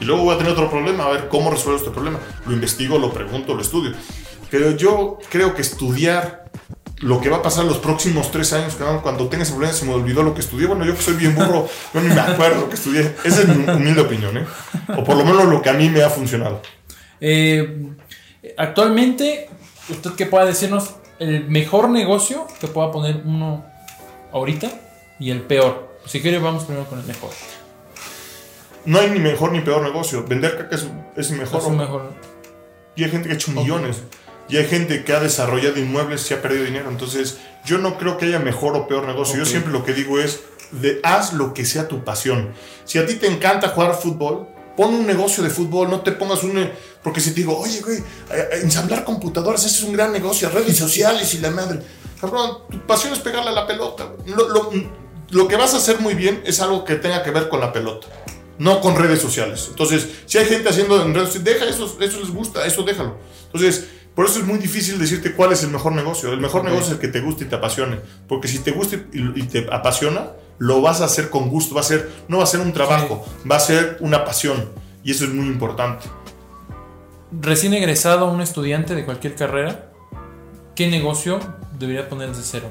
[0.00, 2.18] Y luego voy a tener otro problema, a ver cómo resuelvo este problema.
[2.46, 3.92] Lo investigo, lo pregunto, lo estudio.
[4.54, 6.44] Pero yo creo que estudiar
[7.00, 9.92] lo que va a pasar los próximos tres años, cuando tenga ese problema se me
[9.92, 10.68] olvidó lo que estudié.
[10.68, 13.16] Bueno, yo que soy bien burro, yo ni me acuerdo lo que estudié.
[13.24, 14.46] Esa es mi humilde opinión, ¿eh?
[14.96, 16.62] O por lo menos lo que a mí me ha funcionado.
[17.20, 17.88] Eh,
[18.56, 19.50] actualmente,
[19.88, 23.64] ¿usted qué pueda decirnos el mejor negocio que pueda poner uno
[24.30, 24.70] ahorita
[25.18, 25.98] y el peor?
[26.06, 27.30] Si quiere, vamos primero con el mejor.
[28.84, 30.24] No hay ni mejor ni peor negocio.
[30.24, 30.86] Vender caca es,
[31.16, 31.60] es mejor.
[31.60, 32.12] Es un mejor.
[32.94, 34.04] Y hay gente que ha hecho millones.
[34.54, 36.88] Y hay gente que ha desarrollado inmuebles y ha perdido dinero.
[36.88, 39.34] Entonces, yo no creo que haya mejor o peor negocio.
[39.34, 39.38] Ok.
[39.40, 40.40] Yo siempre lo que digo es,
[40.70, 42.52] de, haz lo que sea tu pasión.
[42.84, 46.44] Si a ti te encanta jugar fútbol, pon un negocio de fútbol, no te pongas
[46.44, 46.70] un...
[47.02, 50.48] Porque si te digo, oye, güey, eh, eh, ensamblar computadoras, ese es un gran negocio,
[50.50, 51.80] redes sociales y la madre.
[52.20, 54.12] Cabrón, tu pasión es pegarle a la pelota.
[54.26, 54.70] Lo, lo-
[55.30, 57.72] lo que vas a hacer muy bien es algo que tenga que ver con la
[57.72, 58.06] pelota.
[58.58, 59.66] No con redes sociales.
[59.70, 63.16] Entonces, si hay gente haciendo en redes sociales, deja eso, eso les gusta, eso déjalo.
[63.46, 66.32] Entonces, por eso es muy difícil decirte cuál es el mejor negocio.
[66.32, 67.98] El mejor negocio es el que te guste y te apasione.
[68.28, 71.74] Porque si te gusta y, te apasiona, lo vas a hacer con gusto.
[71.74, 74.68] Va a ser, no va a ser un trabajo, va a ser una pasión.
[75.02, 76.06] Y eso es muy importante.
[77.32, 79.90] Recién egresado, un estudiante de cualquier carrera,
[80.76, 81.40] ¿qué negocio
[81.76, 82.70] debería poner desde cero?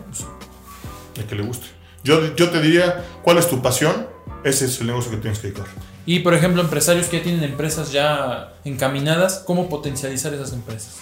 [1.17, 1.67] El que le guste.
[2.06, 4.08] Yo, yo te diría, ¿cuál es tu pasión?
[4.45, 5.67] Ese es el negocio que tienes que dedicar.
[6.06, 10.99] Y por ejemplo, empresarios que ya tienen empresas ya encaminadas, ¿cómo potencializar esas empresas?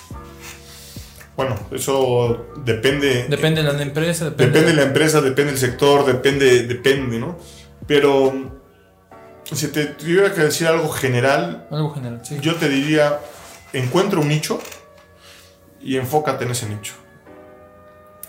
[1.41, 3.25] Bueno, eso depende.
[3.27, 7.35] Depende de la empresa, depende, Depende de la empresa, depende del sector, depende, depende, ¿no?
[7.87, 8.61] Pero
[9.51, 12.37] si te tuviera que decir algo general, Algo general, sí.
[12.41, 13.19] yo te diría,
[13.73, 14.59] encuentra un nicho
[15.81, 16.93] y enfócate en ese nicho.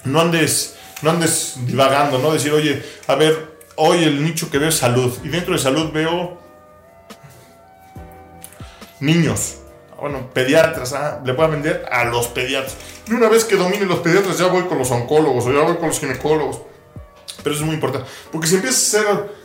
[0.05, 2.33] No andes, no andes divagando, ¿no?
[2.33, 5.13] Decir, oye, a ver, hoy el nicho que veo es salud.
[5.23, 6.41] Y dentro de salud veo
[9.01, 9.59] niños.
[10.01, 12.75] Bueno, pediatras, ah, le voy a vender a los pediatras.
[13.09, 15.77] Y una vez que domine los pediatras, ya voy con los oncólogos o ya voy
[15.77, 16.61] con los ginecólogos.
[17.43, 18.09] Pero eso es muy importante.
[18.31, 19.43] Porque si empiezas a hacer.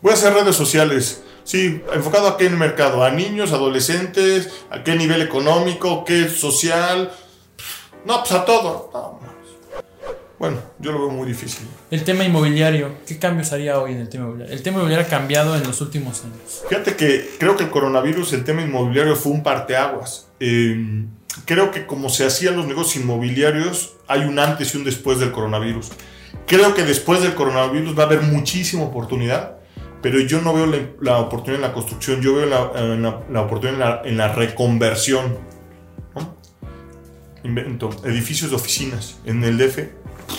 [0.00, 1.22] Voy a hacer redes sociales.
[1.44, 7.12] Sí, enfocado a qué mercado, a niños, adolescentes, a qué nivel económico, qué social.
[8.04, 8.90] No, pues a todo.
[8.92, 9.19] No.
[10.40, 11.66] Bueno, yo lo veo muy difícil.
[11.90, 14.54] El tema inmobiliario, ¿qué cambios haría hoy en el tema inmobiliario?
[14.56, 16.62] El tema inmobiliario ha cambiado en los últimos años.
[16.68, 20.28] Fíjate que creo que el coronavirus, el tema inmobiliario fue un parteaguas.
[20.40, 21.04] Eh,
[21.44, 25.30] creo que como se hacían los negocios inmobiliarios, hay un antes y un después del
[25.30, 25.90] coronavirus.
[26.46, 29.58] Creo que después del coronavirus va a haber muchísima oportunidad,
[30.00, 33.20] pero yo no veo la, la oportunidad en la construcción, yo veo la, en la-
[33.30, 35.36] la oportunidad en la, en la reconversión.
[36.16, 36.34] ¿no?
[37.44, 39.78] Invento, edificios de oficinas en el DF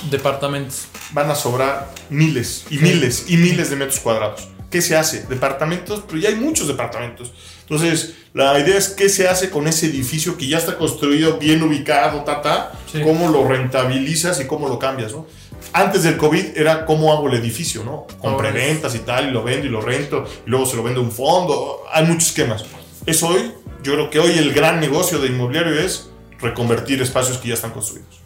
[0.09, 0.85] Departamentos.
[1.11, 4.47] van a sobrar miles y miles y miles de metros cuadrados.
[4.69, 5.23] ¿qué se hace?
[5.23, 7.33] Departamentos, pero ya hay muchos departamentos.
[7.63, 11.61] Entonces, la idea es qué se hace con ese edificio que ya está construido, bien
[11.61, 13.01] ubicado, ta, ta, Sí.
[13.01, 15.27] cómo lo rentabilizas y cómo lo cambias, ¿no?
[15.73, 18.07] Antes del COVID era cómo hago el edificio, ¿no?
[18.21, 21.01] Con preventas y tal, y lo vendo y lo rento, y luego se lo vende
[21.01, 21.81] a un fondo.
[21.91, 22.63] Hay muchos esquemas.
[23.05, 23.51] Es hoy,
[23.83, 27.71] yo creo que hoy el gran negocio de inmobiliario es reconvertir espacios que ya están
[27.71, 28.21] construidos.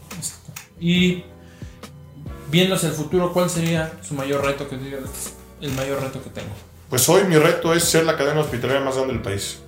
[0.80, 1.24] Y
[2.56, 5.00] viendo hacia el futuro, ¿cuál sería su mayor reto que diga
[5.62, 6.54] el mayor reto que tengo?
[6.90, 9.60] Pues hoy mi reto es ser la cadena hospitalaria más grande del país.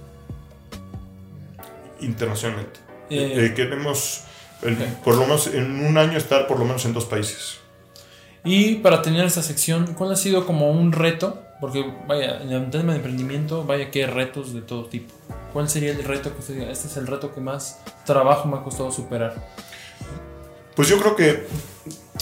[2.00, 2.80] Internacionalmente.
[3.10, 4.22] Eh, Eh, queremos,
[4.62, 4.80] el- ok.
[5.04, 7.58] por lo menos en un año, estar por lo menos en dos países.
[8.46, 11.42] Y para tener esta sección, ¿cuál ha sido como un reto?
[11.60, 15.14] Porque vaya, en el tema de emprendimiento, vaya que hay retos de todo tipo.
[15.52, 16.72] ¿Cuál sería el reto que usted diga?
[16.72, 19.36] Este es el reto que más trabajo me ha costado superar.
[20.76, 21.48] Pues yo creo que,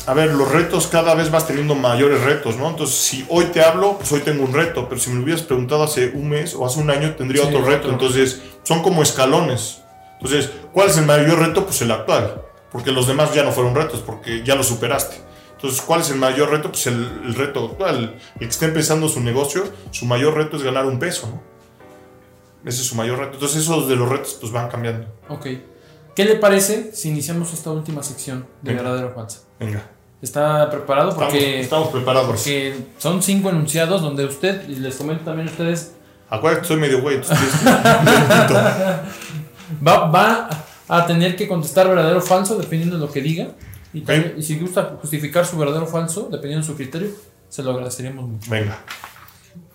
[0.08, 2.70] a ver, los retos cada vez vas teniendo mayores retos, ¿no?
[2.70, 5.43] Entonces, si hoy te hablo, pues hoy tengo un reto, pero si me lo hubieras
[5.43, 7.89] preguntado hace un mes o hace un año, tendría Sí, otro reto.
[7.89, 9.82] Entonces, son como escalones.
[10.20, 11.66] Entonces, ¿cuál es el mayor reto?
[11.66, 12.41] Pues el actual,
[12.72, 15.18] porque los demás ya no fueron retos, porque ya lo superaste.
[15.54, 16.70] Entonces, ¿cuál es el mayor reto?
[16.70, 18.20] Pues el, el reto actual.
[18.36, 21.41] El que está empezando su negocio, su mayor reto es ganar un peso, ¿no?
[22.70, 23.34] Ese es su mayor reto.
[23.34, 25.08] Entonces, esos de los retos, pues van cambiando.
[25.30, 25.48] Ok.
[26.16, 29.14] ¿Qué le parece si iniciamos esta última sección de verdadero?
[29.60, 29.84] Venga.
[30.22, 31.16] ¿Está preparado?
[31.16, 32.28] Porque, estamos preparados.
[32.28, 35.91] porque son cinco enunciados donde usted, y les comento también a ustedes,
[36.28, 37.22] Acuérdate que soy medio güey.
[39.86, 40.49] va, va
[40.88, 43.47] a tener que contestar verdadero o falso dependiendo de lo que diga.
[43.93, 47.10] Y, también- y si gusta justificar su verdadero o falso, dependiendo de su criterio,
[47.49, 48.51] se lo agradeceríamos mucho.
[48.51, 48.80] Venga.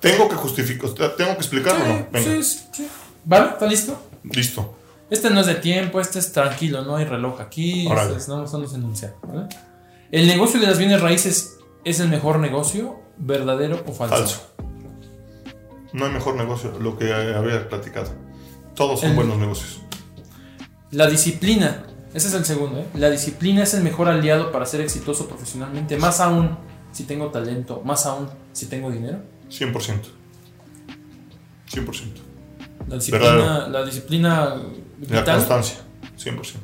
[0.00, 2.06] Tengo que justificar, tengo que explicarlo, o ¿no?
[2.10, 2.30] Venga.
[2.30, 2.88] sí, sí, sí.
[3.24, 3.50] ¿Vale?
[3.50, 4.00] ¿Está listo?
[4.24, 4.74] Listo.
[5.08, 8.46] Este no es de tiempo, este es tranquilo, no hay reloj aquí, este es- no
[8.46, 9.16] son los enunciados.
[9.22, 9.48] ¿vale?
[10.12, 13.00] ¿El negocio de las bienes raíces es el mejor negocio?
[13.16, 14.16] ¿Verdadero o falso?
[14.16, 14.46] Falso.
[15.92, 18.12] No hay mejor negocio, lo que había platicado.
[18.74, 19.80] Todos son El- buenos negocios.
[20.90, 21.84] La disciplina,
[22.14, 22.86] ese es el segundo, ¿eh?
[22.94, 26.56] La disciplina es el mejor aliado para ser exitoso profesionalmente, más aún
[26.92, 29.18] si tengo talento, más aún si tengo dinero.
[29.50, 29.72] 100%.
[31.70, 32.20] 100%.
[32.88, 34.54] La disciplina, la disciplina
[35.08, 35.76] La vital, constancia.
[36.18, 36.56] 100%.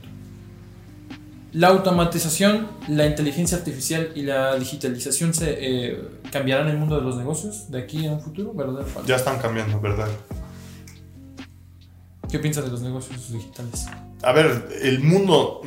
[1.56, 7.16] La automatización, la inteligencia artificial y la digitalización se eh, cambiarán el mundo de los
[7.16, 9.08] negocios de aquí a un futuro, ¿verdadero o falso?
[9.08, 10.08] Ya están cambiando, ¿verdad?
[12.30, 13.86] ¿Qué piensas de los negocios digitales?
[14.22, 15.62] A ver, el mundo,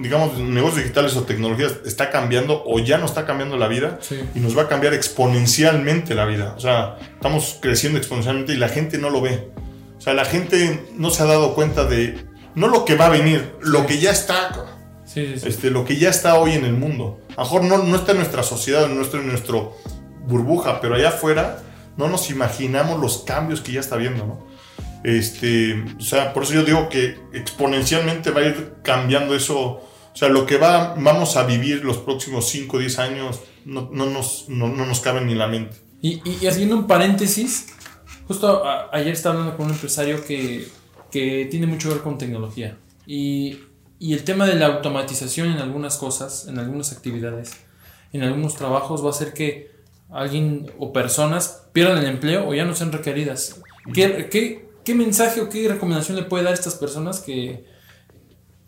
[0.00, 4.20] digamos, negocios digitales o tecnologías está cambiando o ya no está cambiando la vida Sí.
[4.36, 6.54] y nos va a cambiar exponencialmente la vida.
[6.56, 9.50] O sea, estamos creciendo exponencialmente y la gente no lo ve.
[9.96, 13.10] O sea, la gente no se ha dado cuenta de, no lo que va a
[13.10, 14.77] venir, lo que ya está,
[15.26, 15.48] Sí, sí, sí.
[15.48, 17.20] este, lo que ya está hoy en el mundo.
[17.36, 19.74] A lo mejor no, no está en nuestra sociedad, no está en nuestro
[20.26, 21.62] burbuja, pero allá afuera
[21.96, 24.46] no nos imaginamos los cambios que ya está viendo, ¿no?
[25.04, 29.58] Este, o sea, por eso yo digo que exponencialmente va a ir cambiando eso.
[29.58, 33.88] O sea, lo que va, vamos a vivir los próximos 5 o 10 años no,
[33.92, 35.76] no nos, no, no nos cabe ni la mente.
[36.02, 37.66] Y, y- y haciendo un paréntesis,
[38.26, 40.66] justo a- ayer estaba hablando con un empresario que,
[41.10, 42.76] que tiene mucho que ver con tecnología.
[43.06, 43.60] Y,
[43.98, 47.52] y el tema de la automatización en algunas cosas, en algunas actividades,
[48.12, 49.70] en algunos trabajos, va a hacer que
[50.10, 53.60] alguien o personas pierdan el empleo o ya no sean requeridas.
[53.92, 57.64] ¿Qué, qué, qué mensaje o qué recomendación le puede dar a estas personas que,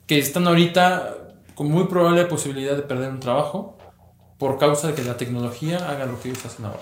[0.07, 1.17] que están ahorita
[1.55, 3.79] con muy probable posibilidad de perder un trabajo
[4.39, 6.81] por causa de que la tecnología haga lo que ellos hacen ahora?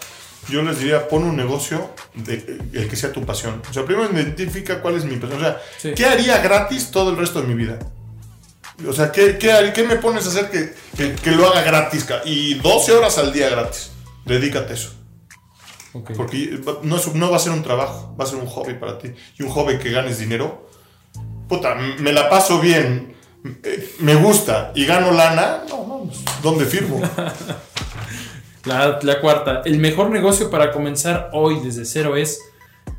[0.49, 3.61] Yo les diría, pon un negocio de, el que sea tu pasión.
[3.69, 5.39] O sea, primero identifica cuál es mi pasión.
[5.39, 5.93] O sea, Sí.
[5.95, 7.79] ¿qué haría gratis todo el resto de mi vida?
[8.87, 12.07] O sea, ¿qué, qué, qué me pones a hacer que, que, que lo haga gratis?
[12.25, 13.91] Y 12 horas al día gratis.
[14.25, 14.91] Dedícate a eso.
[15.95, 16.13] Ok.
[16.17, 18.99] Porque no, es- no va a ser un trabajo, va a ser un hobby para
[18.99, 19.13] ti.
[19.39, 20.69] Y un hobby que ganes dinero.
[21.49, 23.17] Puta, me la paso bien,
[23.65, 25.65] eh, me gusta y gano lana.
[25.69, 26.11] No, no,
[26.43, 27.01] ¿dónde firmo?
[28.65, 32.39] La, la cuarta, el mejor negocio para comenzar hoy desde cero es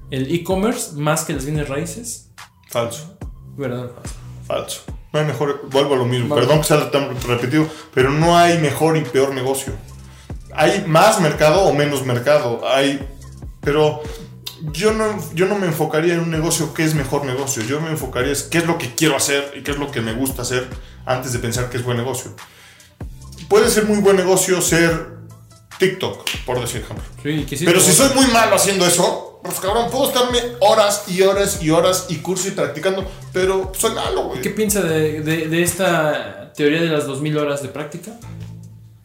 [0.10, 2.32] el e-commerce más que las bienes raíces.
[2.70, 3.18] Falso.
[3.56, 4.16] ¿Verdad falso?
[4.48, 4.82] Falso.
[5.12, 6.42] No hay mejor, vuelvo a lo mismo, Vale.
[6.42, 9.74] perdón que sea tan repetido, pero no hay mejor y peor negocio.
[10.54, 13.00] Hay más mercado o menos mercado, hay,
[13.62, 14.02] pero
[14.72, 17.90] yo no, yo no me enfocaría en un negocio que es mejor negocio, yo me
[17.90, 20.44] enfocaría en qué es lo que quiero hacer y qué es lo que me gusta
[20.44, 20.68] hacer
[21.06, 22.36] antes de pensar que es buen negocio.
[23.48, 25.20] Puede ser muy buen negocio ser
[25.80, 27.06] TikTok, por decir ejemplo.
[27.24, 31.62] Sí, Pero si soy muy malo haciendo eso, pues cabrón, puedo estarme horas y horas
[31.64, 34.42] y horas y curso y practicando, pero soy malo, güey.
[34.42, 38.12] ¿Qué piensa de, de- de esta teoría de las 2000 horas de práctica?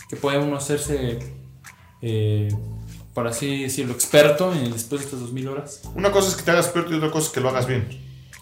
[0.08, 1.18] Que puede uno hacerse
[2.02, 2.48] eh,
[3.14, 5.82] por así decirlo, experto en después de estas 2000 horas?
[5.94, 7.88] Una cosa es que te hagas experto y otra cosa es que lo hagas bien.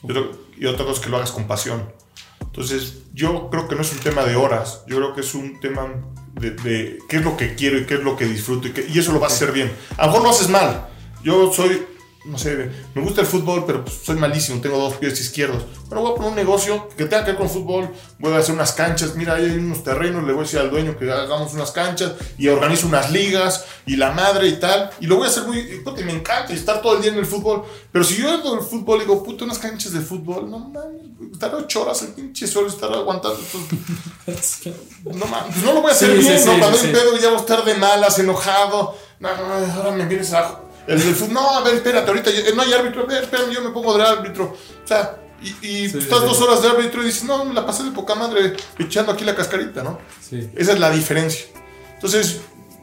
[0.02, 0.22] Y otra,
[0.58, 1.92] y otra cosa es que lo hagas con pasión.
[2.40, 5.60] Entonces, yo creo que no es un tema de horas, yo creo que es un
[5.60, 5.92] tema
[6.34, 8.86] de, de qué es lo que quiero y qué es lo que disfruto y, qué-
[8.92, 9.70] y eso lo vas a hacer bien.
[9.96, 10.88] A lo mejor lo haces mal.
[11.22, 11.86] Yo soy,
[12.24, 15.64] no sé, me gusta el fútbol, pero pues, soy malísimo, tengo dos pies izquierdos.
[15.88, 18.54] Pero voy a poner un negocio que tenga que ver con fútbol, voy a hacer
[18.54, 21.52] unas canchas, mira, ahí hay unos terrenos, le voy a decir al dueño que hagamos
[21.54, 24.90] unas canchas y organizo unas ligas y la madre y tal.
[25.00, 27.18] Y lo voy a hacer muy, y, me encanta y estar todo el día en
[27.18, 27.64] el fútbol.
[27.90, 31.02] Pero si yo hago el fútbol y digo, puta, unas canchas de fútbol, no mames,
[31.32, 33.38] estar ocho horas el pinche suelo, estar aguantando.
[35.04, 36.54] no mames, pues no lo voy a hacer Sí, bien, sí, ¿no?
[36.54, 38.96] sí, Cuando hay pedo ya voy a estar de malas, enojado.
[39.20, 40.61] No, no, ahora me vienes a.
[40.86, 43.50] El del fútbol, no, a ver, espérate, ahorita ya- no hay árbitro, a ver, espérame,
[43.52, 44.56] yo me pongo de árbitro.
[44.84, 47.54] O sea, y, y Sí, estás sí, dos horas de árbitro y dices, no, me
[47.54, 49.98] la pasé de poca madre echando aquí la cascarita, ¿no?
[50.28, 50.50] Sí.
[50.56, 51.46] Esa es la diferencia.
[51.94, 52.40] Entonces,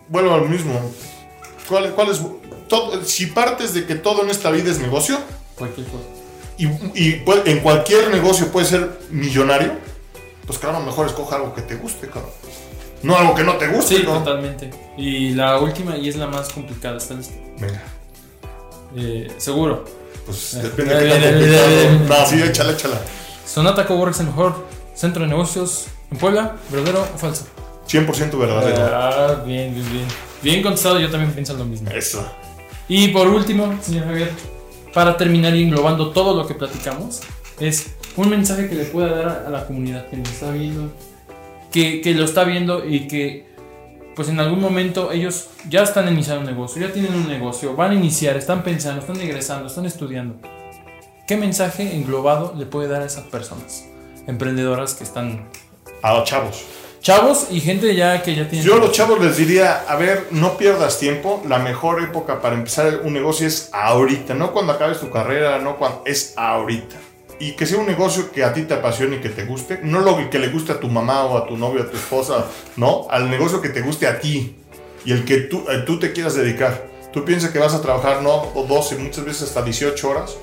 [0.07, 0.79] vuelvo al mismo.
[1.67, 2.19] ¿Cuál, cuál es,
[2.67, 5.19] todo, si partes de que todo en esta vida es negocio,
[5.55, 6.03] Cualquier cosa.
[6.57, 9.73] y, y en cualquier negocio puedes ser millonario,
[10.47, 12.31] pues claro, mejor escoja algo que te guste, cabrón.
[13.03, 14.69] No algo que no te guste, Sí, totalmente.
[14.97, 17.33] Y la última, y es la más complicada, ¿está listo?
[17.59, 17.81] Venga,
[18.95, 19.85] Eh, seguro.
[20.25, 22.21] pues Eh, depende de eh, qué tan eh, complicado.
[22.21, 22.99] No, sí, échala, échala.
[23.45, 27.45] Sonata Coworks, el mejor centro de negocios en Puebla, ¿verdadero o falso?
[27.87, 28.85] 100% verdadero.
[28.93, 30.05] Ah, bien, bien, bien.
[30.41, 31.89] Bien contestado, yo también pienso lo mismo.
[31.89, 32.25] Eso.
[32.87, 34.31] Y por último, señor Javier,
[34.93, 37.21] para terminar y englobando todo lo que platicamos,
[37.59, 40.91] es un mensaje que le pueda dar a la comunidad que nos está viendo,
[41.71, 43.49] que, que lo está viendo y que
[44.15, 47.91] pues en algún momento ellos ya están iniciando un negocio, ya tienen un negocio, van
[47.91, 50.35] a iniciar, están pensando, están egresando, están estudiando.
[51.25, 53.85] ¿Qué mensaje englobado le puede dar a esas personas
[54.27, 55.47] emprendedoras que están
[56.01, 56.65] A los chavos.
[57.01, 60.27] chavos y gente ya que ya tiene Yo a los chavos les diría, a ver,
[60.31, 61.41] no pierdas tiempo.
[61.47, 65.77] La mejor época para empezar un negocio es ahorita, no cuando acabes tu carrera, no
[65.77, 66.97] cuando es ahorita.
[67.39, 70.01] Y que sea un negocio que a ti te apasione y que te guste, no
[70.01, 73.07] lo que le guste a tu mamá o a tu novio, a tu esposa, no,
[73.09, 74.55] al negocio que te guste a ti
[75.05, 76.87] y el que tú, eh, tú te quieras dedicar.
[77.13, 80.35] Tú piensas que vas a trabajar, no, o 12, muchas veces hasta 18 horas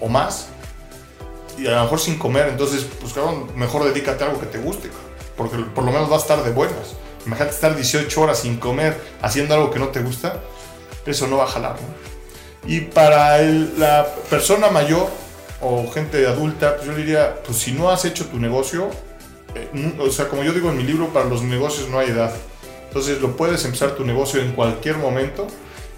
[0.00, 0.48] o más,
[1.58, 3.14] y a lo mejor sin comer, entonces, pues
[3.54, 4.90] mejor dedícate a algo que te guste,
[5.36, 6.94] porque por lo menos vas a estar de buenas.
[7.26, 10.40] Imagínate estar 18 horas sin comer haciendo algo que no te gusta,
[11.04, 12.68] eso no va a jalar, ¿no?
[12.70, 15.08] Y para el- la persona mayor
[15.60, 18.90] o gente adulta, pues yo diría, pues si no has hecho tu negocio,
[19.54, 22.32] eh, o sea, como yo digo en mi libro, para los negocios no hay edad.
[22.88, 25.46] Entonces lo puedes empezar tu negocio en cualquier momento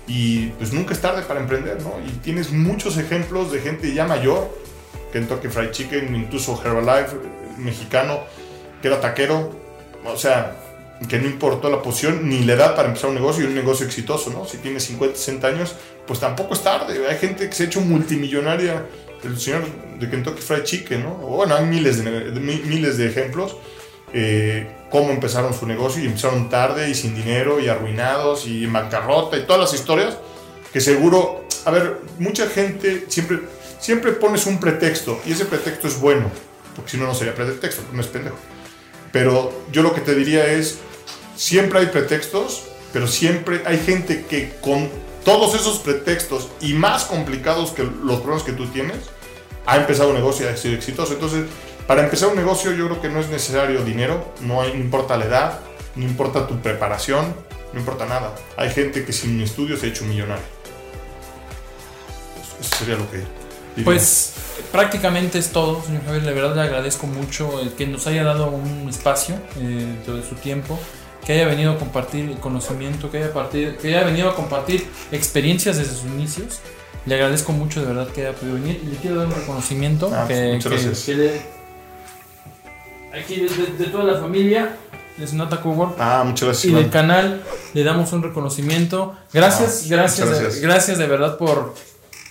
[0.06, 1.94] y pues nunca es tarde para emprender, ¿no?
[2.06, 4.48] Y tienes muchos ejemplos de gente ya mayor,
[5.12, 7.18] Kentucky Fried Chicken, incluso Herbalife, eh,
[7.58, 8.20] mexicano,
[8.80, 9.50] que era taquero,
[10.04, 10.56] o sea,
[11.08, 13.86] que no importó la posición ni la edad para empezar un negocio y un negocio
[13.86, 14.44] exitoso, ¿no?
[14.46, 15.74] Si tienes 50, 60 años,
[16.06, 17.06] pues tampoco es tarde.
[17.06, 18.84] Hay gente que se ha hecho multimillonaria,
[19.24, 19.64] el señor
[19.98, 21.10] de Kentucky Fried Chicken, ¿no?
[21.14, 23.56] Bueno, hay miles de, de- mi- miles de ejemplos.
[24.14, 28.72] eh, cómo empezaron su negocio y empezaron tarde y sin dinero y arruinados y en
[28.72, 30.16] bancarrota y todas las historias
[30.72, 33.40] que seguro, a ver, mucha gente siempre,
[33.78, 36.30] siempre pones un pretexto y ese pretexto es bueno,
[36.74, 38.36] porque si no, no sería pretexto, no es pendejo.
[39.12, 40.78] Pero yo lo que te diría es,
[41.36, 42.64] siempre hay pretextos,
[42.94, 44.88] pero siempre hay gente que con
[45.28, 48.96] todos esos pretextos y más complicados que los problemas que tú tienes,
[49.66, 51.12] ha empezado un negocio y ha sido exitoso.
[51.12, 51.44] Entonces,
[51.86, 55.60] para empezar un negocio yo creo que no es necesario dinero, no, importa la edad,
[55.96, 57.34] no importa tu preparación,
[57.74, 58.34] no importa nada.
[58.56, 60.46] Hay gente que sin estudios se ha hecho millonario.
[62.58, 63.18] Eso sería lo que...
[63.18, 63.84] diría.
[63.84, 64.32] Pues
[64.72, 66.22] prácticamente es todo, señor Javier.
[66.22, 70.36] De verdad le agradezco mucho el que nos haya dado un espacio eh, de su
[70.36, 70.78] tiempo,
[71.24, 75.76] que haya venido a compartir el conocimiento, que haya, que haya venido a compartir experiencias
[75.76, 76.60] desde sus inicios.
[77.06, 80.10] Le agradezco mucho de verdad que haya podido venir y le quiero dar un reconocimiento
[80.14, 81.04] Ah, que, muchas que- gracias.
[81.04, 81.42] que le-
[83.20, 84.76] aquí de, de- de toda la familia
[85.16, 86.72] de Sonata Cowork Ah, muchas gracias.
[86.72, 87.42] y del canal
[87.74, 89.14] le damos un reconocimiento.
[89.32, 90.60] Gracias, Ah, gracias, gracias.
[90.60, 91.74] gracias de verdad por,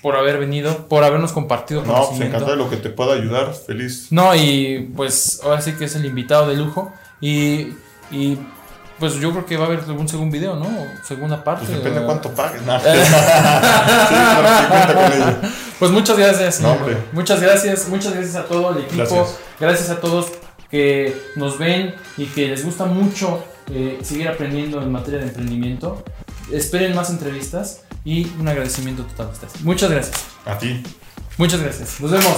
[0.01, 3.53] por haber venido, por habernos compartido No, pues encantado de lo que te pueda ayudar,
[3.53, 4.07] feliz.
[4.11, 6.93] No, y pues ahora sí que es el invitado de lujo.
[7.19, 7.73] Y,
[8.11, 8.37] y
[8.99, 10.67] pues yo creo que va a haber algún segundo video, ¿no?
[11.03, 11.65] Segunda parte.
[11.65, 12.61] Pues depende o- cuánto pagues.
[12.67, 12.67] Sí,
[14.09, 15.51] claro, con.
[15.79, 16.59] Pues muchas gracias.
[16.61, 16.77] No,
[17.11, 18.97] muchas gracias, muchas gracias a todo el equipo.
[18.97, 19.37] Gracias.
[19.59, 20.27] Gracias, a todos
[20.71, 26.03] que nos ven y que les gusta mucho eh, seguir aprendiendo en materia de emprendimiento.
[26.51, 29.61] Esperen más entrevistas y un agradecimiento total a ustedes.
[29.61, 30.23] Muchas gracias.
[30.45, 30.81] A ti.
[31.37, 31.99] Muchas gracias.
[31.99, 32.37] Nos vemos.